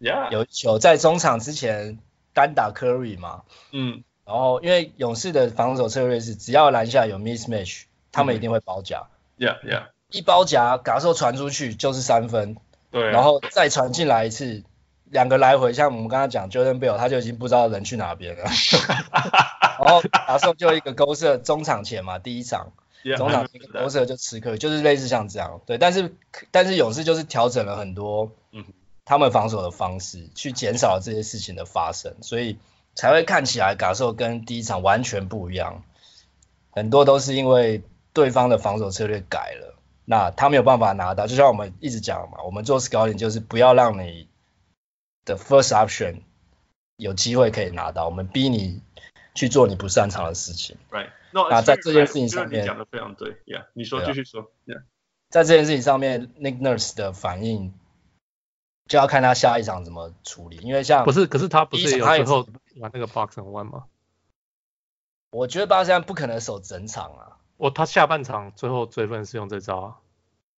[0.02, 0.32] ，Yeah.
[0.32, 2.00] 有球在中场之前
[2.34, 9.08] 单打 Curry 嘛，嗯，然后因为勇士的防守策略是只要篮下有 mismatch，他们一定会包夹
[9.40, 12.58] ，Yeah Yeah，一包夹 Gasol 传出去就是三分，
[12.92, 14.64] 对，然后再传进来一次。
[15.10, 18.44] 两个来回，像我们刚刚讲，Jordan Bell 他就已经不知道人去哪边了。
[19.80, 22.74] 然后打时就一个勾射中场前嘛，第一场
[23.16, 25.62] 中场一个勾射就吃亏，就是类似像这样。
[25.66, 26.14] 对，但是
[26.52, 28.34] 但是勇士就是调整了很多，
[29.06, 32.58] 他们防守的方式，去减少这些事情的发生，所以
[32.94, 35.84] 才会看起来感受跟第一场完全不一样。
[36.72, 39.77] 很多都是因为对方的防守策略改了，
[40.10, 41.28] 那他没有办法拿到。
[41.28, 44.30] 就像我们一直讲嘛，我们做 scouting 就是不要让你。
[45.28, 46.22] 的 first option
[46.96, 48.82] 有机会可以拿到，我们逼你
[49.36, 50.78] 去做你不擅长的事情。
[50.90, 54.84] Right，那在这件事情上面，讲的非常对，Yeah，你说继续说，Yeah，
[55.30, 57.74] 在这件事情上面，Nick Nurse 的反应
[58.88, 63.84] 就要看他下一场怎么处理，因为像不是，可是他不是有最后玩那个 box and one 吗？
[65.32, 67.38] 我觉得巴塞不可能守整场啊。
[67.58, 69.96] 我他下半场最后追分是用这招啊。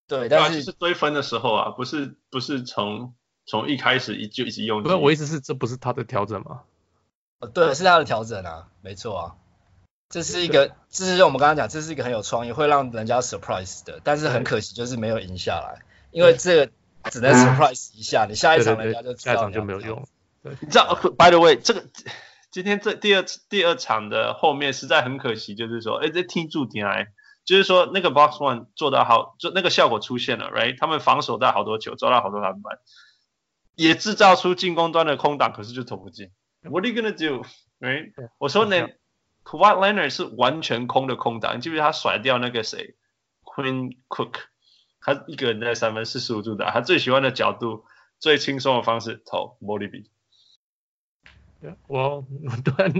[0.08, 3.14] 对，但是是追分的时候啊，不是不是从
[3.46, 4.84] 从一开始一就一直用。
[4.84, 6.62] 不是，我意思是这不是他的调整吗？
[7.40, 9.36] 哦，对，是他的调整啊，没错啊。
[10.10, 16.72] 这是一个，这是我们刚刚讲，这是一个很有创意，会让人家 surprise 的，但是很可惜就是没有赢下来，因为这个
[17.12, 20.08] 只能 surprise 一下，你下一场人家就下一场就没有用。
[20.42, 21.86] 对，你知道，by the way，这个
[22.60, 27.08] 今天这第二第二场的后面实在很可惜，就是说，哎，这听注点来，
[27.46, 30.78] 就是说那个 box one 做到好，就那个效果出现了，right？
[30.78, 32.80] 他们防守到好多球，抓到好多篮板，
[33.76, 36.32] 也制造出进攻端的空档，可是就投不进。
[36.64, 38.12] What are you gonna do？right？
[38.38, 38.90] 我说呢。
[39.42, 42.98] Kawhi Leonard 是完全空的空档，你记不记得他甩掉那个谁
[43.42, 44.34] ，Queen Cook，
[45.00, 47.86] 他一个人在三分四十五度打，他最喜欢的角度，
[48.20, 49.90] 最轻松的方式投 Molly
[51.88, 52.26] 我
[52.64, 52.92] 对，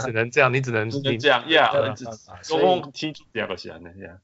[0.00, 1.94] 只能这样，你只能只能这样，Yeah，
[2.42, 4.18] 总共踢出两个线的，Yeah，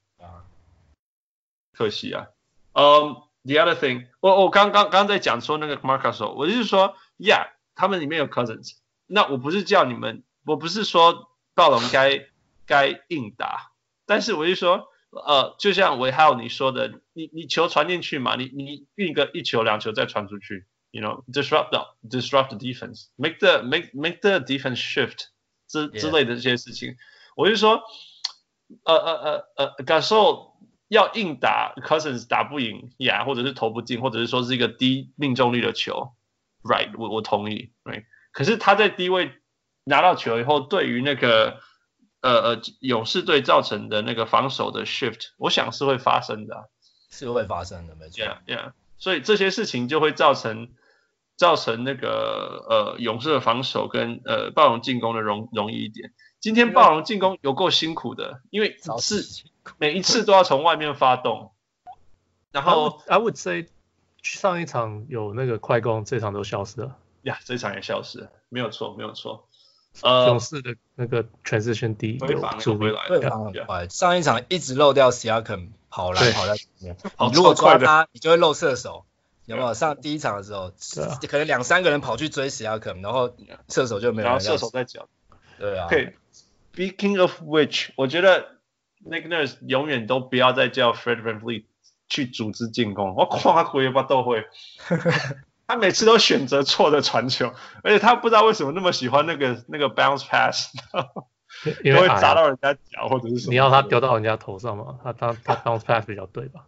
[1.73, 2.29] 可惜啊。
[2.73, 11.27] 嗯、um,，The other thing，我我刚刚刚在讲说那个 Marcus，我就是说，Yeah，他们里面有 Cousins，那我不是叫你们，我不是说。
[11.55, 12.29] 暴龙该
[12.67, 13.73] 该应答，
[14.07, 25.27] 但是我就说，呃，就像维浩你说的，你你球传进去嘛，你你运个一球两球再传出去，you know disrupt the disrupt the defense，make the make make the defense shift
[25.67, 26.97] 之之类的这些事情，
[27.37, 27.83] 我就说，
[28.85, 30.57] 呃呃呃呃，感受
[30.89, 36.13] 要硬打，Cousins 打不赢呀，yeah, 或者是投不进，或者是说是一个低命中率的球
[36.63, 39.33] ，right，我我同意，right，可是他在低位。
[39.91, 41.63] 拿到球以后，对于那个
[42.21, 46.65] 呃呃勇士队造成的那个防守的 shift，我想是会发生的，啊，
[47.11, 48.23] 是会发生的，没错。
[48.23, 48.73] Yeah, yeah.
[48.99, 50.69] 所以这些事情就会造成
[51.37, 56.13] 造成那个呃勇士的防守跟呃暴龙进攻的容容易一点。
[56.41, 59.25] 今天暴龙进攻有够辛苦的，因为是
[59.79, 61.53] 每一次都要从外面发动。
[62.53, 63.67] 然后 I would say
[64.23, 66.97] 上一场有那个快攻，这场都消失了。
[67.23, 69.48] 呀这场也消失了，没有错，没有错。
[70.03, 73.89] 勇士的那个 transition D 有助回来，对，很快。
[73.89, 79.05] 上一场一直漏掉 Siakam 跑来跑在前面， 你如果抓他，你就会漏射手，
[79.47, 79.75] 有没有？
[79.75, 80.73] 上第一场的时候，
[81.29, 83.35] 可能两三个人跑去追 Siakam，然后
[83.69, 84.29] 射手就没有。
[84.29, 85.09] 然后射手在脚。
[85.59, 85.89] 对啊。
[86.75, 88.59] Speaking of which，我觉得
[89.05, 91.65] Nick Nurse 永远都不要再叫 Fred VanVleet
[92.09, 94.45] 去组织进攻，我夸他回吧都会。
[95.69, 97.53] 他每次都选择错的传球，
[97.85, 100.75] 而且他不知道为什么那么喜欢那个那个 bounce pass，
[101.85, 103.51] 因为会砸到人家脚或者是什么。
[103.51, 104.99] 你要他丢到人家头上吗？
[105.05, 106.65] 他他他 bounce pass 比较对吧？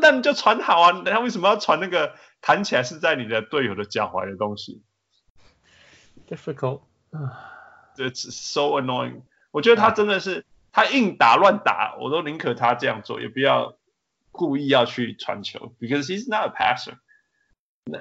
[0.00, 1.02] 那你就传好啊！
[1.04, 4.82] 他为什么要传那个弹起来是在你的队友的脚踝的东西
[6.28, 6.82] ？Difficult，
[7.96, 9.22] 这 It's so annoying。
[9.50, 13.76] 我觉得他真的是他硬打乱打，我都宁可他这样做，也不要
[14.32, 16.98] 故意要去传球，because he's not a passer。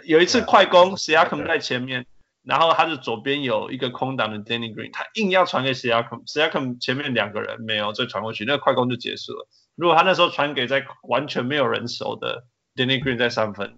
[0.06, 2.08] 有一次快攻，Siakam 在前面，
[2.43, 9.48] 然后他的左边有一个空档的 Danny Green，他硬要传给 Siakam，Siakam 前面两个人没有，再传过去，那个快攻就结束了。
[9.76, 12.45] 如果他那时候传给在完全没有人守的
[12.76, 13.78] Danny Green 在三分，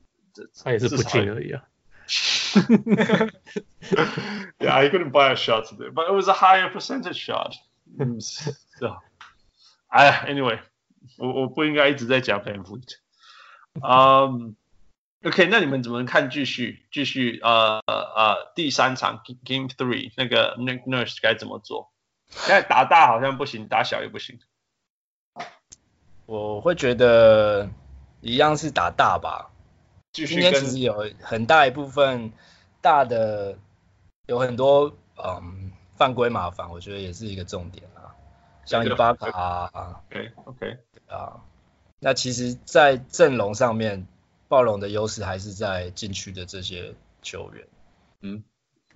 [0.63, 1.63] 他也是不进而已啊。
[4.59, 7.53] Yeah, he couldn't buy a shot today, but it was a higher percentage shot.
[8.21, 8.99] 是啊，
[9.89, 10.59] 哎呀，Anyway，
[11.17, 12.95] 我我不应该一直在讲 VanVleet。
[13.81, 14.55] 嗯。
[15.23, 21.91] OK，那你们怎么看继续继续呃呃第三场 Game Three 那个 Nick Nurse 该怎么做？
[22.29, 24.39] 现在打大好像不行，打小也不行。
[26.27, 27.67] 我会觉得
[28.21, 29.49] 一样是打大吧。
[30.11, 32.31] 继续今天其实有很大一部分
[32.79, 33.57] 大的
[34.27, 38.13] 有很多嗯犯规麻烦，我觉得也是一个重点啊，
[38.65, 40.01] 像伊巴卡啊。
[40.11, 40.77] OK OK
[41.07, 41.41] 啊，
[41.99, 44.07] 那其实，在阵容上面。
[44.47, 47.67] 暴龙的优势还是在禁区的这些球员，
[48.21, 48.43] 嗯，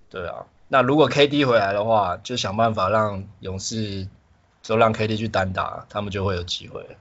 [0.08, 4.08] 对啊，那如果 KD 回来的话，就想办法让勇士
[4.62, 6.96] 就让 KD 去单打，他们就会有机会。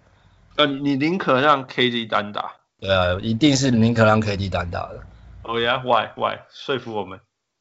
[0.58, 2.58] 呃，你宁可让 KD 单打？
[2.80, 5.04] 对啊，一定是宁可让 KD 单打的。
[5.44, 6.40] 哦呀，Why Why？
[6.50, 7.20] 说服我们。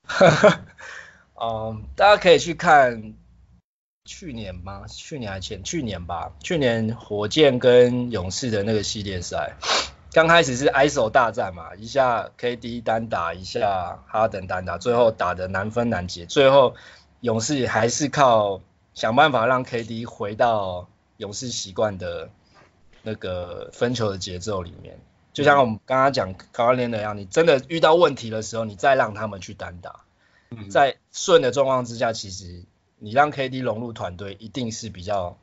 [1.41, 3.15] 嗯，大家可以去看
[4.05, 4.87] 去年吗？
[4.89, 6.33] 去年还前去年吧？
[6.41, 9.55] 去年火箭跟勇士的那个系列赛。
[10.13, 16.75] 刚开始是 ISO 大战嘛，一下 KD 单打，一下哈登单打，最后打的难分难解，最后
[17.21, 18.61] 勇士还是靠
[18.93, 22.29] 想办法让 KD 回到勇士习惯的
[23.03, 24.99] 那个分球的节奏里面。
[25.33, 30.01] 就像我们刚刚讲刚刚练的一样，你真的遇到问题的时候，你再让他们去单打，
[30.71, 32.65] 在顺的状况之下，其实
[32.99, 35.39] 你让 KD 融入团队，一定是比较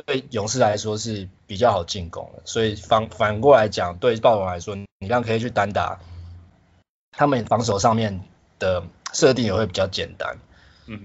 [0.00, 2.42] 对勇士来说是比较好进攻的。
[2.44, 5.98] 所以反反过来讲，对暴龙来说，你让 KD 去单打，
[7.12, 8.20] 他们防守上面
[8.58, 10.36] 的设定也会比较简单。
[10.86, 11.04] 嗯，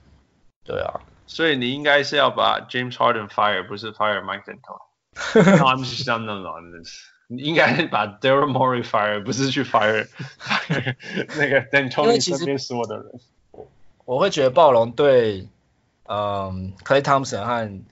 [0.63, 1.01] 对啊。
[1.27, 5.57] 所以你应该是要把 James Harden fire，不是 fire Mike D'Antoni。
[5.57, 6.91] No, I'm just not on this.
[7.27, 10.07] 你应该把 Daryl Morey fire，不是去 fire
[10.39, 10.95] fire
[11.37, 13.05] 那个 D'Antoni 身边所有的人。
[14.05, 15.47] 我会觉得暴龙对，
[16.07, 17.83] 嗯 Clay Thompson 和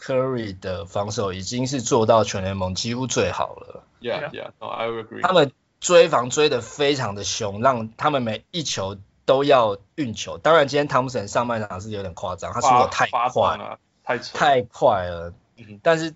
[0.00, 3.84] Curry 的防守已经是做到全联盟几乎最好了。
[4.00, 5.20] Yeah, yeah, no, I agree.
[5.20, 10.38] 他们追防追的非常的凶，让他们每一球都要运球。
[10.38, 15.34] 当然，今天 Thompson 上半场是有点夸张，他速度太快了，太太快了。
[15.82, 16.14] 但是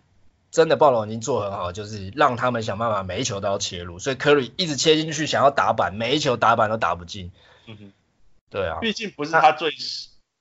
[0.50, 7.30] 真的暴龙已经做很好，就是让他们想办法每一球都要切入，所以 Curry 一直切进去想要打板，每一球打板都打不进。
[7.66, 7.92] 嗯哼。
[8.50, 9.76] 对啊，毕竟不是他最，他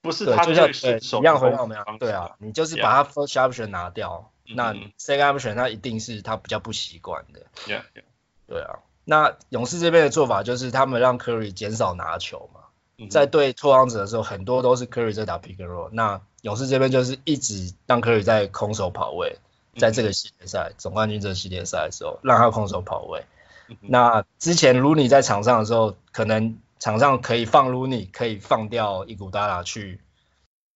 [0.03, 7.39] 不是他最首一样回到我们样，对啊，你就是把他 first option 拿掉.那 second option 他一定是他比较不习惯的。
[7.65, 8.03] Yeah, yeah.
[8.45, 12.59] 对啊，那勇士这边的做法就是他们让 Curry 减少拿球嘛
[12.97, 13.11] ，mm -hmm.
[13.13, 19.37] 在对拓荒者的时候，很多都是 Curry 在打 pick and roll，那勇士这边就是一直让 Curry 在空手跑位，
[19.77, 20.81] 在这个系列赛、mm -hmm.
[20.81, 23.23] 总冠军这个系列赛的时候，让他空手跑位。
[23.67, 23.85] Mm -hmm.
[23.87, 26.57] 那之前 Looney 在场上的时候，可能。
[26.83, 30.01] 场上可以放 Looney，可以放掉伊古达拉去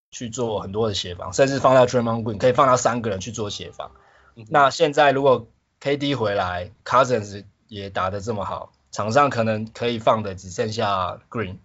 [0.09, 3.91] 去做很多的协防，甚至放掉 Draymond Green，可以放掉三个人去做协防。
[4.35, 4.45] 嗯。
[4.49, 5.49] 那现在如果
[5.81, 11.57] KD 回来，Cousins 也打得这么好，场上可能可以放的只剩下 Green。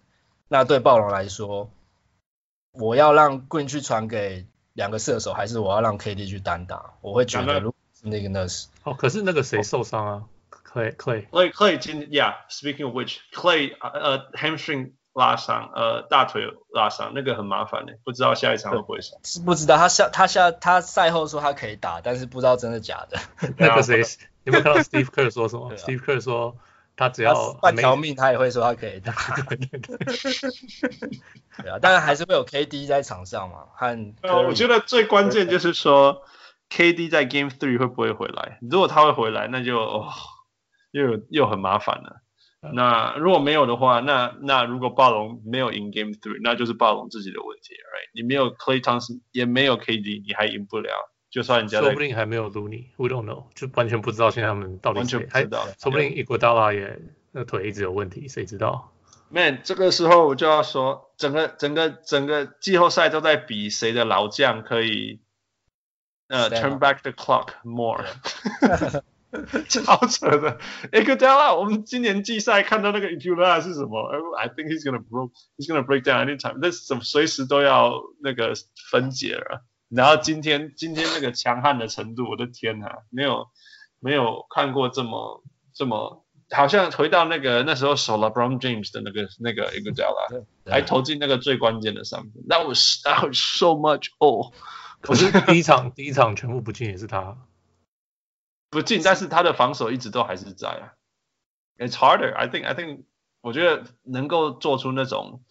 [0.49, 1.69] 那对暴龙来说，
[2.73, 6.95] 我要让 Green 去传给两个射手，还是我要让 KD 去单打？
[6.99, 8.65] 我会觉得如果是那个 Nurse。
[8.83, 10.23] 哦，可是那个谁受伤啊
[10.73, 16.41] ？Clay Clay Clay Clay 今 Yeah Speaking of which Clay 呃 hamstring 拉伤呃大腿
[16.73, 19.19] 拉伤那个很麻烦的，不知道下一场会不会上。
[19.23, 23.19] 是不知道他下他下他赛后说他可以打，但是不知道真的假的。
[23.57, 24.01] 那个谁
[24.45, 26.57] 有没有看到 Steve Kerr 说什么、啊、？Steve Kerr 说
[26.95, 29.13] 他只要半条命他也会说他可以打。
[31.61, 33.65] 对啊，当然还是会有 KD 在场上嘛。
[33.75, 36.23] 和呃，我觉得最关键就是说
[36.71, 38.57] KD 在 Game Three 会不会回来？
[38.61, 39.77] 如果他会回来，那就。
[39.79, 40.11] 哦
[40.93, 42.21] 又又很麻烦了。
[42.73, 48.09] 那如果没有的话，那那如果暴龙没有赢 Game Three，那就是暴龙自己的问题，right？
[48.13, 50.89] 你没有 Clay Thompson，也没有 KD，你还赢不了。
[51.29, 55.65] 就算人家说不定还没有 Looney，We don't know，就完全不知道现在他们到底完全不知道。
[55.77, 56.97] 说不定伊戈达拉也
[57.31, 58.93] 那腿一直有问题，谁知道
[59.29, 65.19] ？Man，这个时候我就要说，整个整个整个季后赛都在比谁的老将可以
[66.29, 68.05] 呃、uh, turn back the clock more。
[69.67, 70.59] 超扯的
[70.91, 73.99] ，Iguodala，我们今年季赛看到那个 Iguodala 是什么
[74.37, 76.57] ？I think he's gonna break, he's gonna break down anytime。
[76.61, 78.53] 那怎么随时都要那个
[78.91, 79.65] 分解了？
[79.89, 83.47] 然后今天今天那个强悍的程度，我的天呐，没有
[83.99, 85.43] 没有看过这么
[85.73, 92.31] 这么，好像回到那个那时候守 LeBron James 的那个那个 Iguodala，还投进那个最关键的三分。
[92.47, 94.53] That was that was so much oh。
[95.01, 97.37] 可是第一场第一场全部不进也是他。
[98.73, 100.93] 不进，但是他的防守一直都还是在啊。
[101.77, 102.65] It's harder, I think.
[102.65, 103.03] I think.
[103.41, 105.43] 我觉得能够做出那种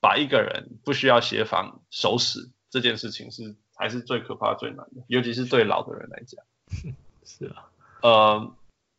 [0.00, 6.44] 把一个人不需要协防守死这件事情是还是最可怕、最难的，尤其是对老的人来讲。
[7.26, 7.72] 是啊。
[8.02, 8.54] 呃，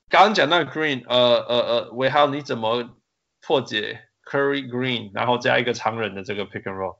[0.10, 2.89] 刚刚讲那个 Green，呃呃呃，韦浩你怎么
[3.39, 6.98] 破解 Curry Green，然后加一个常人的这个 Pick and Roll？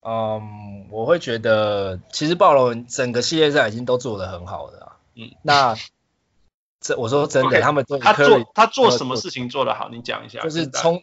[0.00, 4.92] 嗯，我会觉得其实暴龙整个系列赛已经都做得很好的。
[5.20, 5.74] 嗯，那
[6.80, 9.88] 这我说真的，okay, 他们他做他做什么事情做得好？
[9.88, 10.40] 你讲一下。
[10.42, 11.02] 就是冲，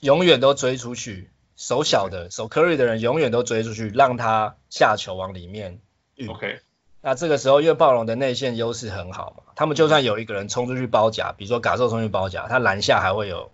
[0.00, 5.80] 永远都追出去，守小的守 Curry 的人永远都追出去，让他下球往里面。
[6.26, 6.60] OK。
[7.02, 13.52] 那这个时候，因为暴龙的内线优势很好嘛，他们就算有一个人冲出去包夹，比如说嘎兽冲去包夹，他篮下还会有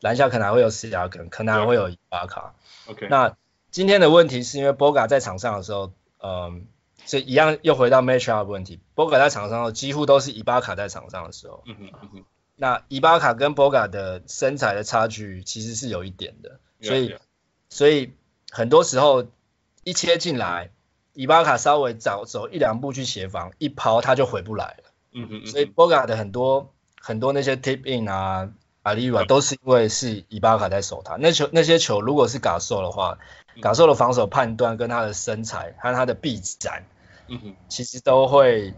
[0.00, 2.54] 篮下可能还会有斯亚肯，可能还会有伊巴卡。
[2.86, 3.08] OK。
[3.10, 3.36] 那
[3.70, 6.66] 今天的问题是因为波嘎在场上的时候，嗯。
[7.06, 11.62] 所以一样又回到 matchup 问题，博卡在场上几乎都是伊巴卡在场上的时候。
[11.66, 12.24] 嗯哼嗯哼。
[12.56, 17.18] 那伊巴卡跟博卡的身材的差距其实是有一点的，所以、yeah, yeah.
[17.68, 18.12] 所以
[18.48, 19.26] 很多时候
[19.82, 20.70] 一切进来，
[21.14, 24.84] 伊巴卡稍微早走一两步去协防，一抛他就回不来了。
[25.12, 28.50] 嗯哼，所以博卡的很多很多那些 tip in 啊、
[28.82, 31.16] 阿里瓦都是因为是伊巴卡在守他。
[31.16, 33.18] 那球那些球如果是嘎兽的话，
[33.60, 36.84] 嘎兽的防守判断跟他的身材和他的臂展。
[37.28, 38.74] 嗯哼，其实都会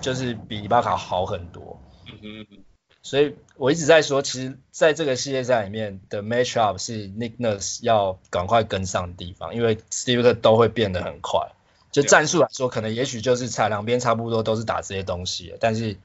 [0.00, 1.80] 就是比伊巴卡好很多。
[2.06, 2.58] 嗯哼，
[3.02, 11.52] 所以我一直在说，其实在这个系列赛里面的 matchup 是 Nick Nurse 要赶快跟上的地方，因为 Steve Kerr 都会变得很快。
[11.90, 15.96] 就战术来说，可能也许就是差两边差不多都是打这些东西，但是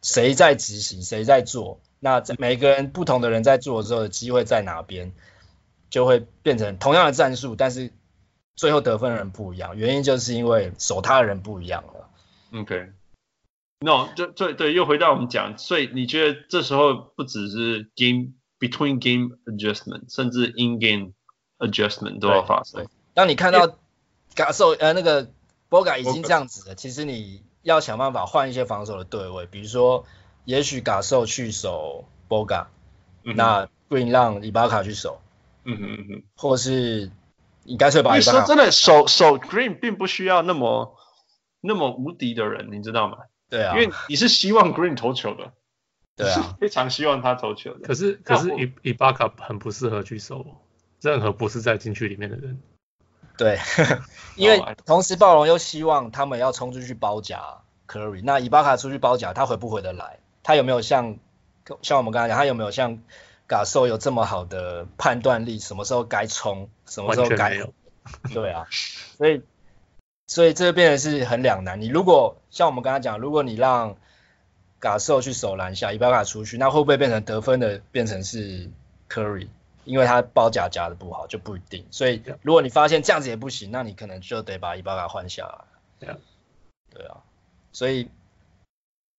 [0.00, 5.12] 谁在执行，谁在做，那每个人不同的人在做的时候的机会在哪边，
[5.90, 7.90] 就会变成同样的战术，但是
[8.56, 12.08] 最后得分的人不一样，原因就是因为守他的人不一样了。
[12.60, 12.92] OK。
[13.80, 21.14] No，就对对，又回到我们讲，所以你觉得这时候不只是 game between game adjustment，甚至 in game
[21.58, 22.86] adjustment 都要发生。
[23.12, 23.76] 当你看到
[24.36, 25.26] Gasol 呃那个
[25.68, 30.06] Boga 已经这样子了，其实你要想办法换一些防守的对位，比如说
[30.44, 32.66] 也许 Gasol 去守 Boga，、
[33.24, 35.20] 嗯、那 Green 让 Ibaka 去守，
[35.64, 37.10] 嗯哼嗯哼，或是
[37.64, 40.96] 你干脆把你说真的守守 Green 并不需要那么
[41.60, 43.18] 那么无敌的人，你知道吗？
[43.48, 45.52] 对啊，因为你是希望 Green 投球的，
[46.16, 47.86] 对啊， 非常希望他投球的。
[47.86, 50.44] 可是可是伊伊巴卡很不适合去守
[51.00, 52.60] 任何不是在禁区里面的人。
[53.36, 53.58] 对，
[54.36, 57.40] 因为同时暴龙又希望他们要冲出去包夹
[57.88, 60.20] Curry，那伊巴卡出去包夹，他回不回得来？
[60.42, 61.16] 他有没有像
[61.82, 62.98] 像我们刚才讲，他有没有像
[63.52, 65.58] Gasol 有这么好的判断力？
[65.58, 67.58] 什么时候该冲，什么时候该？
[68.32, 68.66] 对啊，
[69.18, 69.42] 所以。
[70.28, 71.78] 所以这个变得是很两难。
[71.78, 73.96] 你如果像我们刚才讲，如果你让
[74.80, 78.70] Gasol 去守篮下，伊巴卡出去，那会不会变成得分的变成是
[79.10, 79.48] Curry？
[79.84, 81.84] 因为他包夹夹的不好，就不一定。
[81.90, 85.64] 所以如果你发现这样子也不行，那你可能就得把伊巴卡换下来。
[85.98, 86.16] 对啊，
[86.94, 87.18] 对啊。
[87.72, 88.08] 所以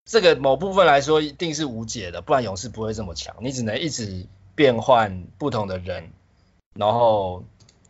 [0.06, 3.36] 这个某部分来说一定是无解的，不然勇士不会这么强。
[3.42, 4.26] 你只能一直
[4.56, 6.12] 变换不同的人，
[6.76, 7.46] 然后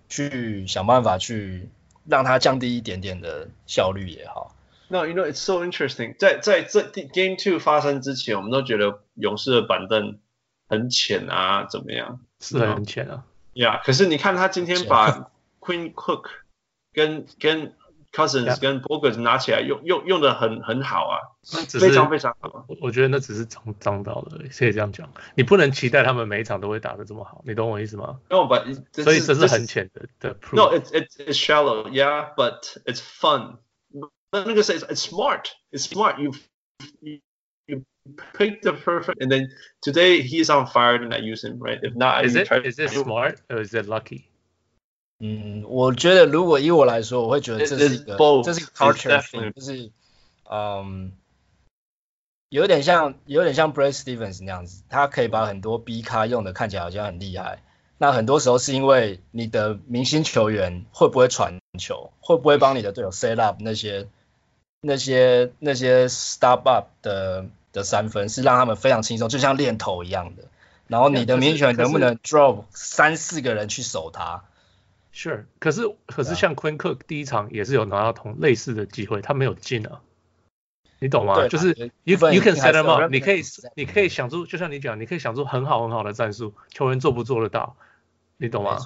[0.10, 1.70] 去想办法去。
[2.06, 4.54] 让他降低一点点的效率也好。
[4.90, 6.38] No, you know it's so interesting 在。
[6.38, 10.20] 在在这 Game Two 发生之前，我们都觉得勇士的板凳
[10.68, 12.20] 很浅啊，怎么样？
[12.42, 13.24] 是很浅啊。
[13.54, 16.26] 呀，yeah, 可是你看他今天把 Queen Cook
[16.92, 17.74] 跟跟
[18.13, 21.19] Cousins 跟 Bogut 拿起来用用用的很很好啊，
[21.79, 22.67] 非常非常好。
[22.81, 25.13] 我觉得那只是脏脏到的，可以这样讲。
[25.35, 28.19] 你不能期待他们每一场都会打得这么好，你懂我意思吗？
[28.31, 30.37] No, but 所以这是很浅的的。
[30.53, 33.59] No, it's it's it's shallow, yeah, but it's fun.
[34.31, 36.19] 那个是 it's smart, it's smart.
[36.19, 36.33] You
[37.01, 37.21] you
[37.67, 37.85] you
[38.35, 39.51] pick the perfect, and then
[39.81, 41.79] today he's on fire, and I use him, right?
[41.83, 44.31] If not, is it is it smart or is it lucky?
[45.26, 49.90] 嗯，我觉得如果以我来说，我会觉得这是一个这是一个 culture thing，就是，
[50.52, 51.14] 嗯，
[52.50, 57.60] 有点像有点像 Brad Stevens 那样子，他可以把很多 B 咖用的看起来好像很厉害，
[57.98, 64.10] 那很多时候是因为你的明星球员会不会传球，会不会帮你的队友 set up 那些
[64.82, 70.44] 那些那些 stop up 的的三分，是让他们非常轻松，就像练投一样的。
[70.88, 74.44] 然后你的明星球员能不能 drop 三四个人去守他
[75.14, 80.02] ？Sure，可是可是像 Quinn Cook 第一场也是有拿到同类似的机会，他没有进啊，
[81.00, 81.48] 你懂吗？
[81.48, 81.68] 就是
[82.04, 83.42] you you can set them up，你可以
[83.76, 87.78] 你可以想出，就像你讲，你可以想出很好很好的战术，球员做不做得到，
[88.38, 88.80] 你懂吗？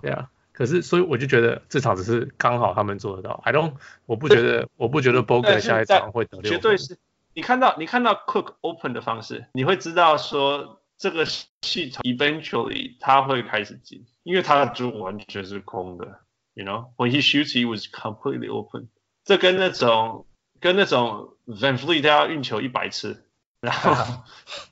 [0.00, 3.72] 对啊，可是所以我就觉得这场只是刚好他们做得到，I don't，
[4.06, 6.50] 我不觉得我不觉得 Bogut 下一场会得六分。
[6.52, 6.96] 绝对是，
[7.32, 14.06] 你看到你看到 Cook open 的方式，你会知道说这个系统 eventually 他会开始进。
[14.24, 16.20] 因为他的柱完全是空的
[16.54, 18.88] ，you know，when he shoots he was completely open。
[19.22, 20.26] 这跟那种
[20.60, 23.24] 跟那种 Van Fleet 他要运球一百次，
[23.60, 23.90] 然后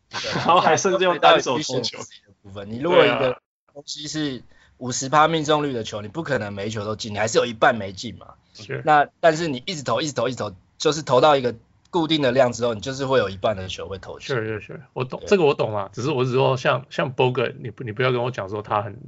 [0.34, 2.04] 然后还甚至用单手投球的
[2.42, 2.70] 部分。
[2.70, 3.40] 你如果一个
[3.74, 4.42] 东西是
[4.78, 8.34] 五十趴命中率的球，你不可能每一球都进，你还是有一半没进嘛。
[8.54, 8.82] 是。
[8.86, 11.54] 那但是你一直投一直投一直投，就是投到一个
[11.90, 14.34] 固定的量之后，你就是会有一半的球会投进。
[14.34, 18.98] 是是是，我懂这个我懂啊，只是我是说像像 Bogut，你不你不要跟我讲说他很。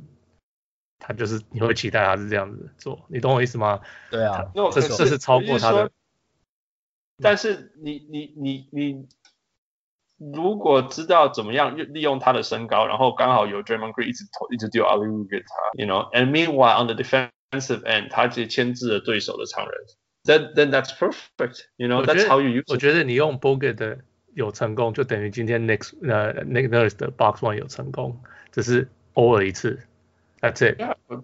[1.06, 3.80] 他就是你会期待他是这样子做，你懂我意思吗？
[4.10, 5.90] 对啊，这是这是超过他的。
[7.22, 9.06] 但是你你你你
[10.16, 19.74] 如果知道怎么样利用他的身高，然后刚好有 Draymond Green 一直投一直丢 alley-oop 给他，you know，and meanwhile on the defensive end，他直接牵制了对手的长人
[20.24, 22.64] ，then then that's perfect，you know，that's how you use。
[22.72, 23.98] 我觉得你用 Bogut 的
[24.32, 29.78] 有成功，就等于今天 Next 呃 Nick Nurse 的 Box One 有成功，只是偶尔一次。
[30.44, 30.76] That's it.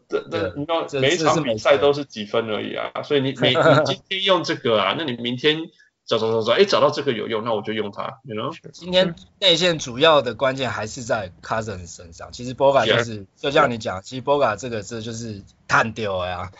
[0.09, 5.59] 这这你知道每一场比赛都是几分而已啊，所以你你 你今天用这个啊，那你明天
[6.07, 8.57] 找找找找，哎，找到这个有用，那我就用它，you know？
[8.73, 16.51] 今天内线主要的关键还是在 Cousins 身上，其实 Boga 就是就像你讲，其实 Boga 这个这就是探丢呀，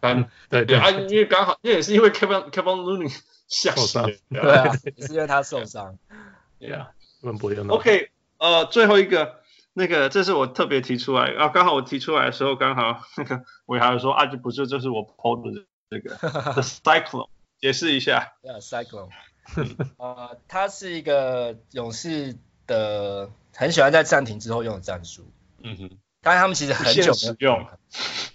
[0.00, 3.16] 嗯， 对对啊，因为刚好那也是因为 Kevin Kevin Looney
[3.48, 5.96] 下伤， 对啊，也是因为他受伤，
[6.58, 6.90] 对啊。
[7.22, 7.68] 根本不会用。
[7.68, 8.08] OK，
[8.38, 9.39] 呃，最后一个，
[9.80, 16.14] 那个这是我特别提出来啊，刚好我提出来的时候，刚好那个我还有说啊，这不是，这是我 PO 的这个
[16.52, 17.28] The Cyclone，
[17.58, 18.34] 解释一下。
[18.42, 19.08] Yeah, Cyclone，
[19.96, 25.24] 呃，它是一个勇士的很喜欢在暂停之后用的战术。
[25.62, 27.66] 嗯哼，但是他们其实很久没有用，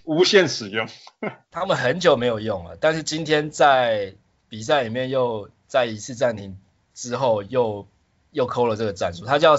[0.02, 0.88] 无限使用。
[1.52, 4.14] 他们很久没有用了，但是今天在
[4.48, 6.58] 比赛里面又在一次暂停
[6.92, 7.86] 之后又
[8.32, 9.56] 又抠了这个战术，它叫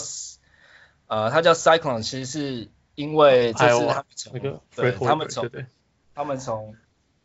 [1.08, 5.49] 呃它叫 Cyclone，其实是因为这是他们从、那个、对他们从
[6.14, 6.76] 他们从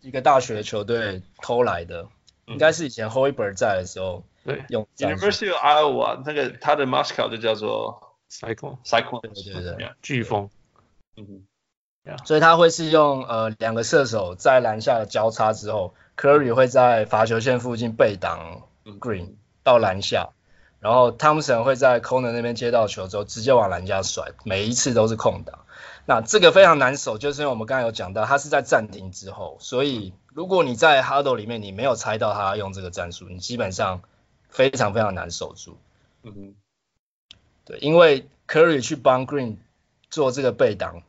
[0.01, 2.09] 一个大学球队偷来的，
[2.47, 4.25] 嗯、应该是以前 Hoiberg 在的时候
[4.69, 10.49] 用对 University of Iowa 那个他的 mascot 就叫做 Cyclone，Cyclone，对对对，飓风，
[11.17, 11.47] 嗯哼。
[12.05, 12.27] Yeah.
[12.27, 20.31] 所以他会是用呃两个射手在篮下的交叉之后，Curry 会在罚球线附近背挡 Green 到篮下，
[20.83, 25.61] 然后 Thompson 会在 corner 那边接到球之后直接往篮下甩，每一次都是空档。
[26.07, 34.03] 那这个非常难守，就是因为我们刚才有讲到，他是在暂停之后，所以如果你在 huddle 里面你没有猜到他用这个战术，你基本上
[34.49, 35.79] 非常非常难守住。
[36.25, 36.55] 嗯哼，
[37.65, 39.59] 对，因为 Curry 去帮 Green
[40.11, 41.05] 做这个背挡。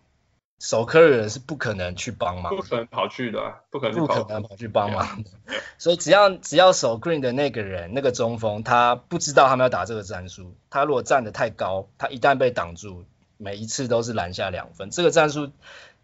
[0.59, 5.25] 守 Curry 的是不可能去帮忙，不可能跑去的、啊，不可能不可能跑去帮忙。
[5.77, 13.03] 所以只要只要守 Green 的那个人，那个中锋，他不知道他们要打这个战术，他如果站得太高，他一旦被挡住，
[13.35, 14.89] 每一次都是篮下两分。
[14.89, 15.51] 这个战术，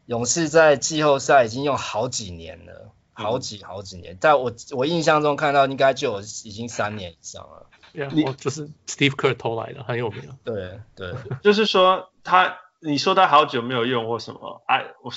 [0.08, 7.68] 勇士在季后赛已经用好几年了，好几好几年，在我我印象中看到应该就有已经三年以上了。
[8.12, 10.38] 你就是 Steve Kerr 偷来的，很有名。
[10.44, 12.58] 对对，就是说他。
[12.82, 14.62] 你说他好久没有用或什么？
[14.68, 15.12] 哎，我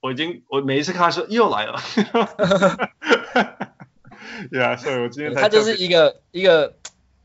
[0.00, 1.80] 我已经我每一次看他说又来了，
[4.50, 6.76] 对啊，所以我今天他就是一个一个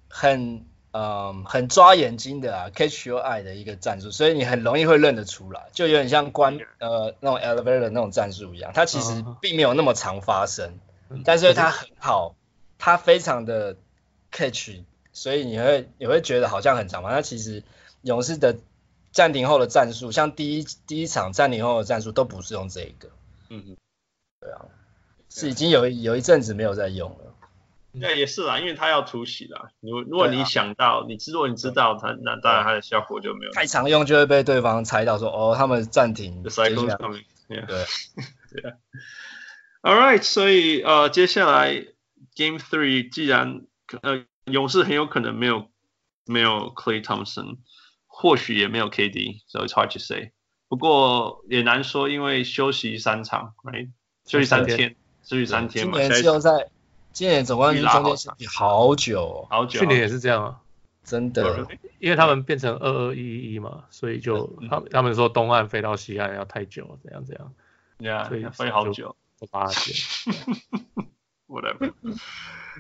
[0.08, 10.80] 很嗯很抓眼睛的啊，catch your eye 的一个战术，所以你很容易会认得出来，就有点像关呃那种 elevator 那种战术一样，它其实并没有那么常发生，
[11.26, 12.36] 但是它很好，
[12.80, 13.76] 它非常的
[14.32, 14.72] catch，
[15.12, 17.64] 所以你会你会觉得好像很长嘛，它其实
[18.04, 18.56] 勇士的。
[19.12, 23.10] 暂停后的战术，像第一第一场暂停后的战术都不是用这个。
[23.50, 23.78] 嗯嗯，
[24.40, 24.66] 对啊，
[25.30, 27.36] 是已经有有一阵子没有在用了。
[27.94, 29.70] 那也是啦，因为他要突袭啦。
[29.82, 33.52] 如如果你想到，你知如果你知道他，那当然他的效果就没有。
[33.52, 36.42] 太常用就会被对方猜到说，哦，他们暂停。
[36.42, 37.26] The cycle's coming.
[37.50, 38.74] 对 对。
[39.82, 41.74] All right，所以呃，接下来
[42.34, 43.66] Game Three，既然
[44.04, 45.68] 呃勇士很有可能没有
[46.26, 47.58] 没有 Clay Thompson。
[48.22, 50.32] 或许也没有 KD，so it's hard to say。
[50.68, 53.90] 不过也难说，因为休息三场，right？
[54.28, 55.98] 休息三天，休息三天嘛。
[55.98, 56.70] 今年季后赛，
[57.12, 59.80] 今年总冠军中间休息好久，哦，好久。
[59.80, 60.62] 去年也是这样啊，
[61.04, 61.68] 真的，
[61.98, 67.52] 因为他们变成二二一一嘛，所以就他们他们说东岸飞到西岸要太久，怎样怎样。
[67.98, 69.16] Yeah，所以飞好久，
[69.50, 69.98] 八天。
[71.50, 71.92] Whatever。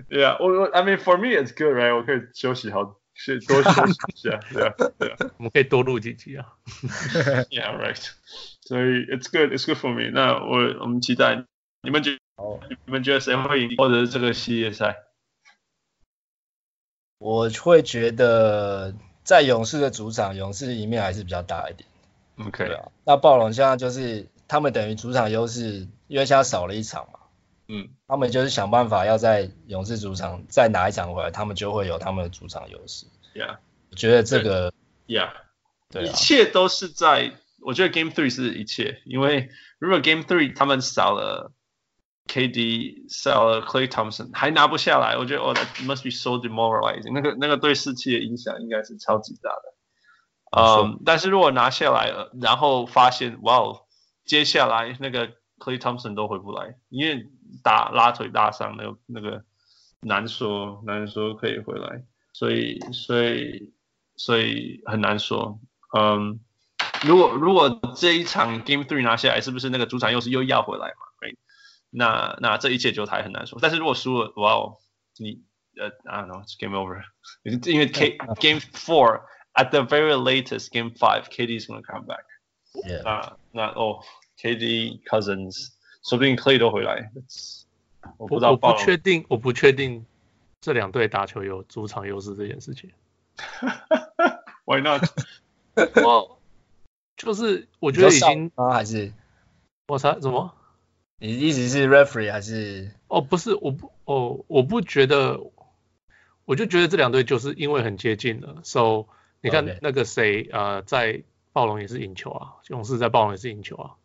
[0.08, 1.96] Yeah，我我，I mean for me it's good, right？
[1.96, 3.01] 我可以休息好。
[3.24, 6.54] 是多休息一下， 对啊，对啊， 我们可以多录几集啊。
[7.52, 8.10] Yeah, right.
[8.62, 10.10] 所以 it's good, it's good for me.
[10.12, 11.46] 那我我们期待
[11.84, 12.18] 你们觉
[12.86, 14.98] 你们觉得谁会赢，或者是这个系列赛？
[17.20, 21.88] 我会觉得在勇士的主场，勇士赢面还是比较大一点。
[22.40, 27.20] OK 对啊，那暴龙现在就是他们等于主场优势，因为现在少了一场嘛。
[27.74, 33.06] 嗯，他们就是想办法要在勇士主场再拿一场回来，他们就会有他们的主场优势。
[33.34, 33.60] Yeah，
[33.90, 34.74] 我觉得这个
[35.08, 35.30] ，Yeah，
[35.90, 39.50] 对啊，一切都是在，我觉得 Game Three 是一切，因为
[39.80, 41.54] 如果 Game Three 他们少了
[42.28, 49.74] KD，少了 Clay Thompson，还拿不下来，我觉得哦 must be so demoralizing，那个那个对士气的影响应该是超级大的。
[50.58, 53.86] 嗯，但是如果拿下来了，然后发现哇哦，
[54.26, 57.30] 接下来那个 Clay Thompson 都回不来，因为
[57.64, 59.44] 打拉腿大伤，那个那个
[60.02, 63.74] 难说难说可以回来，所以所以
[64.16, 65.60] 所以很难说。
[65.98, 66.40] 嗯，
[67.04, 71.36] 如果如果这一场 Game Three 拿下来，是不是那个主场又是又要回来嘛？Right?
[71.90, 73.60] 那那这一切就还很难说。
[73.62, 74.78] 但是如果输了，哇哦，
[75.18, 75.44] 你
[75.78, 77.04] 呃，I don't know，it's game over。
[77.44, 79.22] 因为 K Game Four
[79.54, 82.24] at the very latest Game Five KD is gonna come back。
[82.74, 83.04] Yeah.
[83.04, 84.04] 那那哦
[84.40, 85.74] ，KD Cousins。
[86.04, 87.12] 说不定 Klay 都回来，
[88.18, 88.52] 我不知道。
[88.52, 90.06] 我不确定，我不确定
[90.60, 92.92] 这两队打球有主场优势这件事情。
[94.66, 95.04] Why not？
[96.04, 96.40] 我
[97.16, 99.14] 就是我觉得已经啊，还是
[99.88, 100.54] 我猜什么？
[101.18, 102.92] 你的意思是 referee 还是？
[103.08, 105.40] 哦，不是，我不，哦，我不觉得，
[106.46, 109.06] 我就觉得这两队就是因为很接近了，so
[109.40, 111.24] 你看那个谁呃在
[111.54, 113.96] 暴龙也是赢球啊，勇士在暴龙也是赢球啊，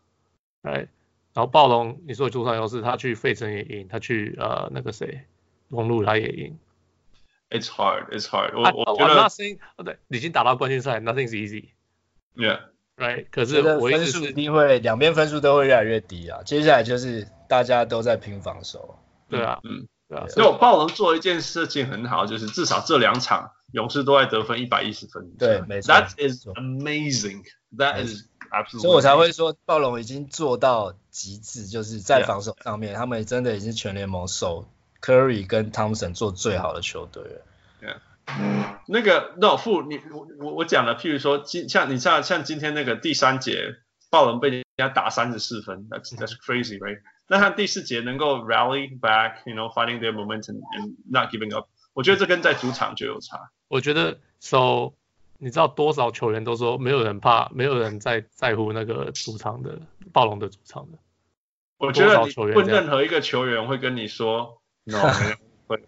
[0.62, 0.88] 哎，
[1.36, 5.20] 然后暴龙你说主场优势，他去费城也赢，他去呃那个谁
[5.68, 6.58] 公路他也赢。
[7.50, 8.62] It's hard, it's hard 我。
[8.62, 11.66] 我我觉得 nothing 对，已经打到冠军赛，nothing's easy。
[12.34, 12.60] Yeah,
[12.96, 13.26] right。
[13.30, 18.98] 可是我分数一定会两边分数都会越来越低啊，接下来就是大家都在拼防守。
[19.28, 19.86] 对啊，嗯。
[20.08, 25.32] 对啊，所以我暴龙做一件事情很好，就是至少这两场勇士都在得分一百一十分。
[25.38, 25.94] 对，没错。
[25.94, 27.44] That is amazing.
[27.76, 28.24] That is.
[28.68, 32.96] 所以我才会说暴龙已经做到极致，就是在防守上面，yeah.
[32.96, 34.66] 他们真的已经全联盟首
[35.00, 37.40] Curry 跟 Thompson 做最好的球队了。
[37.82, 38.76] Yeah.
[38.86, 43.76] 那个 No 副你我我我讲了，譬如说今像你像像今天那个第三节，
[44.10, 47.00] 暴龙被人家打三十四分，That's That's crazy, right?
[47.28, 53.50] 那他第四节能够 rally back，you know, finding their momentum and not giving up，我觉得这跟在主场就有差。
[53.68, 54.92] 我觉得，so
[55.38, 59.80] 你知道多少球员都说没有人怕，没有人在在乎那个主场的
[60.12, 60.98] 暴龙的主场的。
[61.78, 64.98] 我觉得你问任何一个球员会跟你说， no，
[65.66, 65.82] 会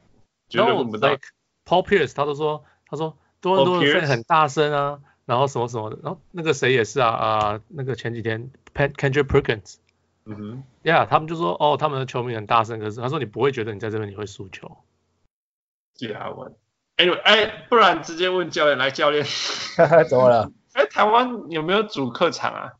[0.48, 1.08] 绝对问不到。
[1.08, 1.22] no, like
[1.64, 9.76] Paul Pierce 他都说，他说多伦多的 fan 很大声啊，然后什么什么的，然后那个谁也是啊啊，那个前几天 Kendrick Perkins。
[10.30, 14.76] 嗯哼，Yeah，他们就说哦，他们的球迷很大声，可是他说你不会觉得你在这边你会输球。
[15.96, 16.52] Yeah，我
[16.98, 19.24] ，Anyway，哎，不然直接问教练，来教练，
[20.10, 20.50] 怎么了？
[20.74, 22.74] 哎，台湾有没有主客场啊？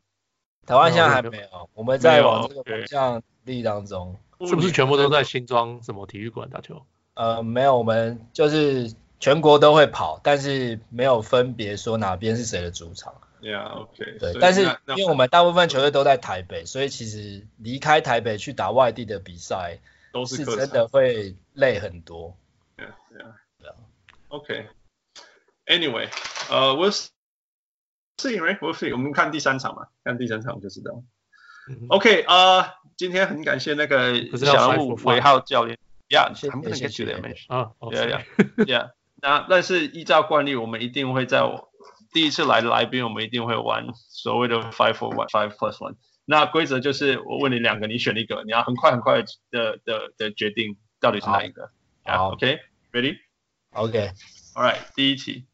[0.66, 4.14] 台湾现在还没有，我们在往这个方向力当中，
[4.46, 6.82] 是不是全部都在新庄什么体育馆打球？
[7.14, 13.14] 呃，没有，我们就是全国都会跑，但是没有分别说哪边是谁的主场。
[13.40, 14.18] Yeah，OK。
[14.18, 19.78] 对，但是因为我们大部分球队都在台北，所以其实离开台北去打外地的比赛，
[20.12, 22.36] 都是真的会累很多。
[22.76, 23.47] Yeah，Yeah，OK。
[25.66, 26.08] Anyway，
[26.50, 27.08] 呃，We'll
[28.16, 28.92] see，right？We'll see。
[28.92, 31.02] 我们看第三场嘛，看第三场就知道。
[31.88, 32.64] OK，呃，
[32.96, 35.78] 今天很感谢那个小人物尾号教练。
[36.08, 37.34] Yeah，I'm gonna get you there, man。
[37.48, 38.92] 啊，Yeah，Yeah，Yeah。
[39.20, 41.68] 那但是依照惯例，我们一定会在我。
[42.10, 45.96] 第一次来的来宾，我们一定会玩所谓的 five for one five plus one。
[46.24, 51.70] 那规则就是我问你两个，你选一个，你要很快很快的的的决定到底是哪一个。
[52.04, 52.34] 好
[53.78, 55.46] ，OK，Ready？OK，All right，第一题，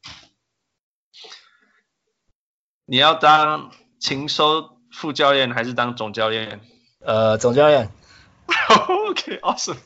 [2.87, 6.61] 你要当情收副教练还是当总教练？
[7.01, 7.91] 呃，总教练。
[9.09, 9.79] OK，Awesome。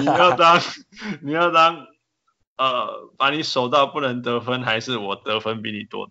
[0.00, 0.60] 你要当，
[1.22, 1.86] 你要当。
[2.56, 6.10] 呃，把你守到不能得分，还是我得分比你多？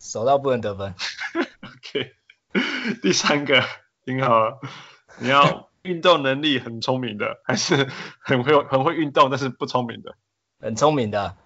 [0.00, 0.94] 守到不能得分。
[1.60, 2.14] OK，
[3.02, 3.62] 第三个
[4.06, 4.58] 挺好了，
[5.18, 7.90] 你要运动能力很聪明的，还是
[8.20, 10.16] 很会很会运动但是不聪明的？
[10.62, 11.36] 很聪明的。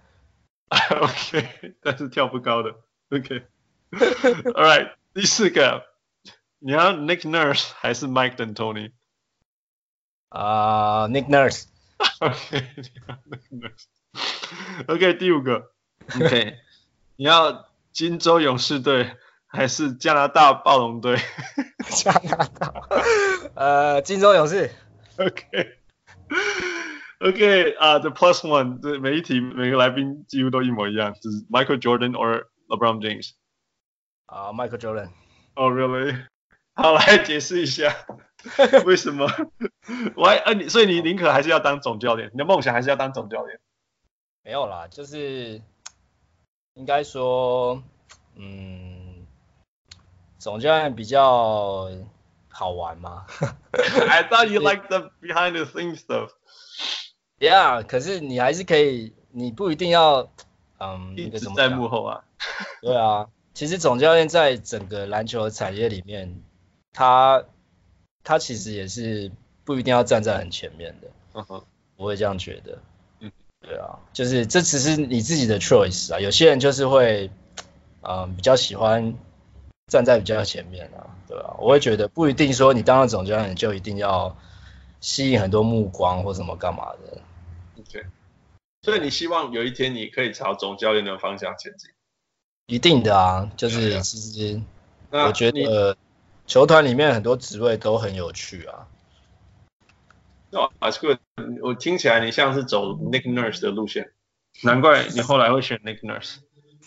[0.69, 2.75] OK，但是跳不高的。
[3.09, 5.85] OK，All right，第四个，
[6.59, 8.91] 你要 Nick Nurse 还是 Mike D'Antoni？
[10.29, 11.65] 啊、uh,，Nick Nurse。
[12.19, 13.85] OK，Nick Nurse。
[14.87, 15.71] OK，第五个
[16.15, 16.57] ，OK，
[17.15, 21.17] 你要金州勇士队还是加拿大暴龙队？
[21.89, 22.73] 加拿大，
[23.55, 24.69] 呃，金州勇士。
[27.20, 33.30] OK，OK，啊，The Plus One，这每一题每个来宾几乎都一模一样，就是 Michael Jordan or LeBron James。
[34.26, 36.26] 啊、uh,，Michael Jordan。Oh really？
[36.74, 37.94] 好，来解释一下
[38.86, 39.28] 为什么？
[40.16, 42.30] 我还，呃，你所以你宁可还是要当总教练？
[42.32, 43.60] 你的梦想还是要当总教练？
[44.42, 45.60] 没有啦，就是
[46.74, 47.82] 应该说，
[48.34, 49.26] 嗯，
[50.38, 51.90] 总教练比较
[52.48, 53.26] 好玩嘛。
[54.08, 56.30] I thought you liked the behind the scenes stuff.
[57.39, 60.27] Yeah，可是你还是可以，你不一定要，
[60.79, 62.23] 嗯，一直在幕后啊。
[62.81, 66.41] 对啊，其实总教练在整个篮球产业里面，
[66.93, 67.43] 他
[68.23, 69.31] 他其实也是
[69.63, 71.07] 不一定要站在很前面的。
[71.33, 71.63] 嗯哼，
[71.95, 72.79] 我会这样觉得。
[73.59, 76.19] 对啊，就是这只是你自己的 choice 啊。
[76.19, 77.29] 有些人就是会，
[78.01, 79.15] 嗯，比较喜欢
[79.87, 84.37] 站在比较前面啊，对啊，我会觉得不一定说你当了总教练就一定要
[85.01, 87.21] 吸引很多目光或什么干嘛的。
[87.89, 88.05] OK，
[88.81, 91.89] 所以你希望有一天你可以朝总教练的方向前进？
[92.67, 94.61] 一定的啊，就是其实
[95.09, 95.95] 我觉得
[96.45, 98.87] 球团里面很多职位都很有趣啊。
[100.49, 101.19] 那，啊，这个
[101.61, 104.11] 我听起来你像是走 Nick Nurse 的路线，
[104.63, 106.39] 难怪你后来会选 Nick Nurse。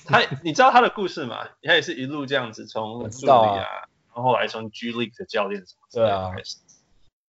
[0.04, 1.48] 他，你知道他的故事吗？
[1.62, 3.56] 他也是一路这样子从助理啊，
[4.08, 6.56] 然后后来从 G League 的教练什么之类的开始。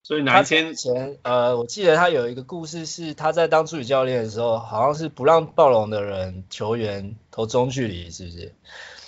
[0.04, 8.56] 所以哪一天前呃，我记得他有一个故事是他在当助理教练的时候，好像是不让暴龙的人球员投中距离，是不是？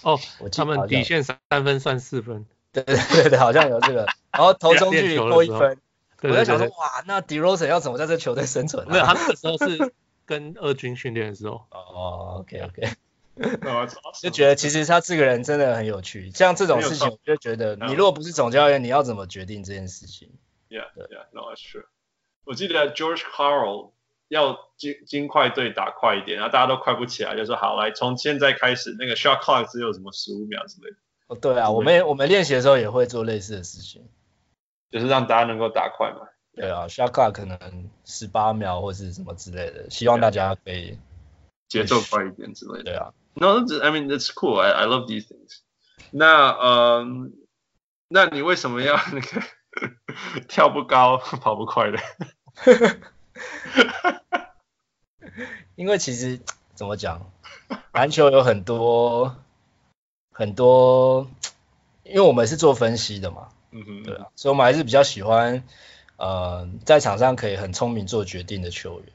[0.04, 5.78] 哦，我记得他们底线三三分算四分，对对对对，好像有这个，然后投 中距离多一分。
[6.22, 8.88] 我在想说，哇，那 DeRozan 要怎么在这球队生存？
[8.90, 9.94] 没有，他那个时候是
[10.26, 11.66] 跟二军训练的时候。
[11.70, 12.94] 哦，OK OK。
[14.22, 20.30] 就觉得其实他这个人真的很有趣，像这种事情，我就觉得你如果不是总教练，你要怎么决定这件事情
[20.74, 21.86] ？Yeah, yeah, no, that's true.
[22.46, 23.92] 我记得 George Karl
[24.28, 30.98] 要金金块队打快一点，然后大家都快不起来，就说好来，从现在开始那个 shot clock 只有什么十五秒之类的。
[31.28, 34.10] 哦，对啊，我们我们练习的时候也会做类似的事情，
[34.90, 36.28] 就是让大家能够打快嘛。
[36.56, 40.98] 对啊，shot clock 可能十八秒或是什么之类的，希望大家可以
[41.68, 42.84] 节奏快一点之类的。
[42.84, 43.14] 对啊。
[43.36, 44.60] No, I mean that's cool.
[44.60, 45.62] I I love these things.
[46.12, 47.34] 那嗯，
[48.08, 49.42] 那你为什么要那个
[50.48, 52.00] 跳不高、 跑不快的？
[55.76, 56.40] 因为其实
[56.76, 57.32] 怎么讲，
[57.92, 59.36] 篮球有很多
[60.32, 61.30] 很多，
[62.04, 65.64] 因为我们是做分析的嘛，嗯哼，对啊，所以我们还是比较喜欢
[66.18, 69.08] 呃在场上可以很聪明做决定的球员。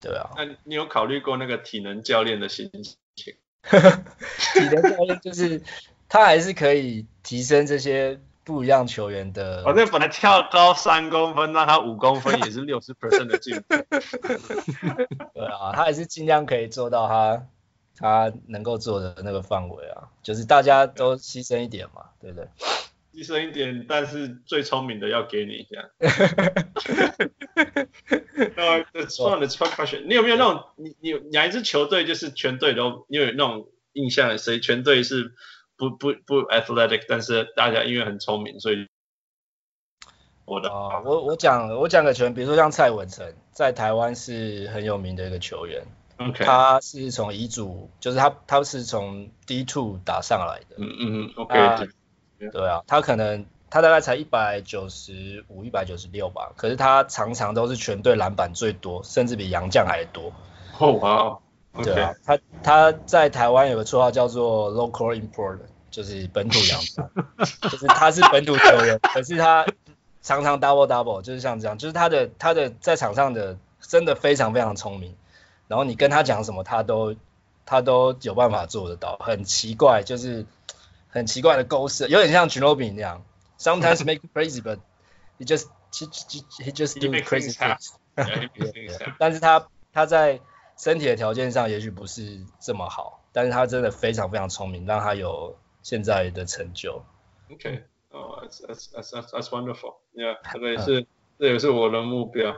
[0.00, 2.70] 对啊，那你有考虑过那个体能教练的心
[3.16, 3.34] 情？
[3.62, 5.62] 体能教练就是
[6.08, 9.62] 他还是可以提升这些不一样球员的。
[9.64, 13.74] 反正本来跳高三公分，让他五公分也是六十 percent 的进步。
[15.34, 17.46] 对啊，他还是尽量可以做到他
[17.96, 22.48] 他能够做的那个范围啊，就是大家都牺牲一点嘛，对不对？
[23.14, 25.88] 牺牲一点，但是最聪明的要给你 这样。
[28.56, 30.06] 呃，That's one of the question。
[30.08, 35.32] 你有没有那种你你哪一支球队就是全队都因为那种印象，谁全队是
[35.76, 38.88] 不不不 athletic，但是大家因为很聪明，所以
[40.44, 45.84] 我的啊，我我讲我讲个球员，比如说像蔡文成，在台湾是很有名的一个球员。
[46.32, 50.76] 他是从乙组，就是他他是从 D two 打上来的。
[50.78, 51.88] 嗯嗯嗯，OK。
[52.52, 60.32] 对啊，他可能他大概才一百九十五、一百九十六吧，可是他常常都是全队篮板最多，甚至比杨将还多。
[60.78, 61.40] 哦哇，
[61.82, 65.58] 对啊，他他在台湾有个绰号叫做 local import，
[65.90, 67.10] 就是本土洋将，
[67.70, 69.66] 就是他是本土球员，可是他
[70.22, 75.16] 常常 double double，就是像这样，就是他的他的在场上的真的非常非常聪明，
[75.68, 77.16] 然后你跟他讲什么，他都
[77.66, 80.46] 他都有办法做得到，很奇怪，就是。
[81.06, 83.22] 很奇怪的勾式，有点像 Ginobili 那样
[83.56, 84.78] ，sometimes make crazy, but
[85.38, 86.08] he just he
[86.58, 87.92] he just do crazy things。
[89.16, 90.40] 但是他他在
[90.76, 97.04] 身体的条件上也许不是这么好，但是他真的非常非常聪明，让他有现在的成就。
[97.50, 99.96] Okay, oh, that's that's that's that's wonderful.
[100.14, 101.06] Yeah，这也是
[101.38, 102.56] 这也是我的目标。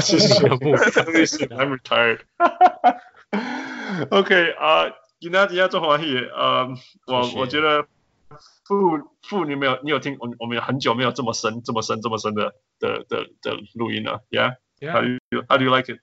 [0.00, 0.74] 谢谢 目标。
[0.80, 2.20] I'm retired.
[4.10, 4.94] Okay 啊。
[5.18, 6.68] 今天今天做环也，呃，
[7.06, 7.86] 我我觉得
[8.66, 16.00] 傅傅你没有你有听我我们有很久没有这么深这么深这么深的的的的录音了，Yeah，How do you How do you like it？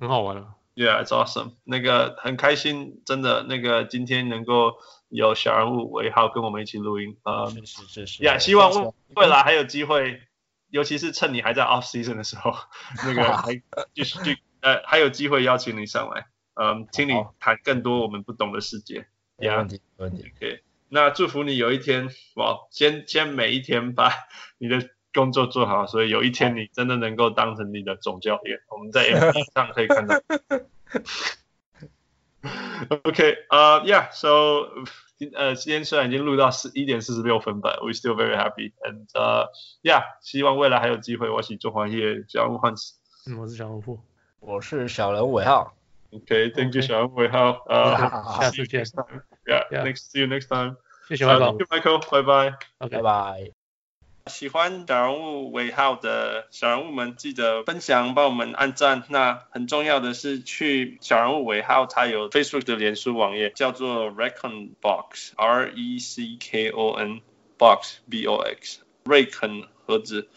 [0.00, 1.56] 很好玩啊，Yeah，it's awesome。
[1.64, 4.78] 那个很开心，真的那个今天能够
[5.10, 10.22] 有小人物尾号跟我们一起录音，呃，是是是是，Yeah，希望未来还有机会，
[10.70, 12.54] 尤其是趁你还在 off season 的时候，
[13.04, 13.60] 那个还
[13.92, 16.26] 就是就呃还有机会邀请你上来。
[16.54, 19.06] 嗯，听你谈更多我们不懂的世界。
[19.36, 20.30] 没问题，没问题。
[20.36, 24.12] OK，那祝福你有一天，哇，先先每一天把
[24.58, 28.58] 你的工作做好，所以有一天你真的能够当成你的总教练。
[28.70, 30.20] 我们在 MB 上可以看到。
[33.04, 34.66] OK，呃、uh,，Yeah，so，
[35.34, 39.46] 呃，今天虽然已经录到十一点四十六分，but we still very happy and 呃、
[39.82, 42.94] uh,，Yeah，希望未来还有机会，我是中华业小人物汉斯。
[43.26, 44.00] 嗯，我是小人物，
[44.40, 45.74] 我是小人物尾号。
[46.12, 47.62] OK，Thank you，小人物尾号。
[47.68, 47.94] 呃，
[48.40, 48.86] 下次见。
[49.44, 50.76] Yeah，next，see you next time。
[51.08, 52.56] 谢谢 Michael，拜拜。
[52.88, 53.59] 拜拜。
[54.26, 59.02] 喜欢小人物尾号的小人物们，记得分享，帮我们按赞。
[59.08, 67.20] 那很重要的是，去小人物尾号，它有 Facebook 的脸书网页，叫做 Reckon Box，R E C K O N
[67.58, 70.28] Box，B O X，瑞肯盒子。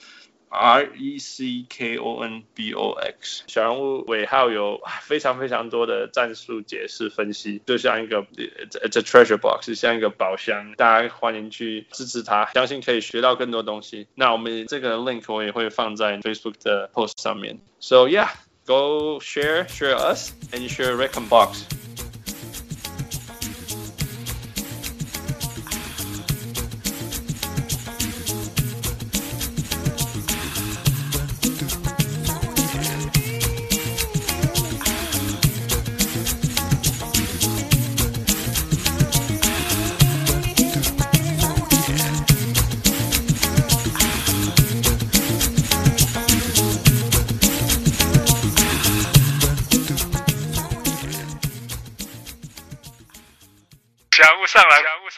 [0.54, 14.08] R E C K O N B O X，小人物尾号有非常非常多的战术解释分析，就像一个 It's a treasure box，像一个宝箱，大家欢迎去支持它，相信可以学到更多东西。
[14.14, 17.60] 那我们这个 link 我也会放在 Facebook 的 post 上面。
[17.80, 21.83] So yeah，go share share us and share Recon Box。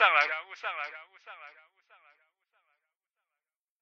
[0.06, 1.05] 上来，强物上来，强物上来。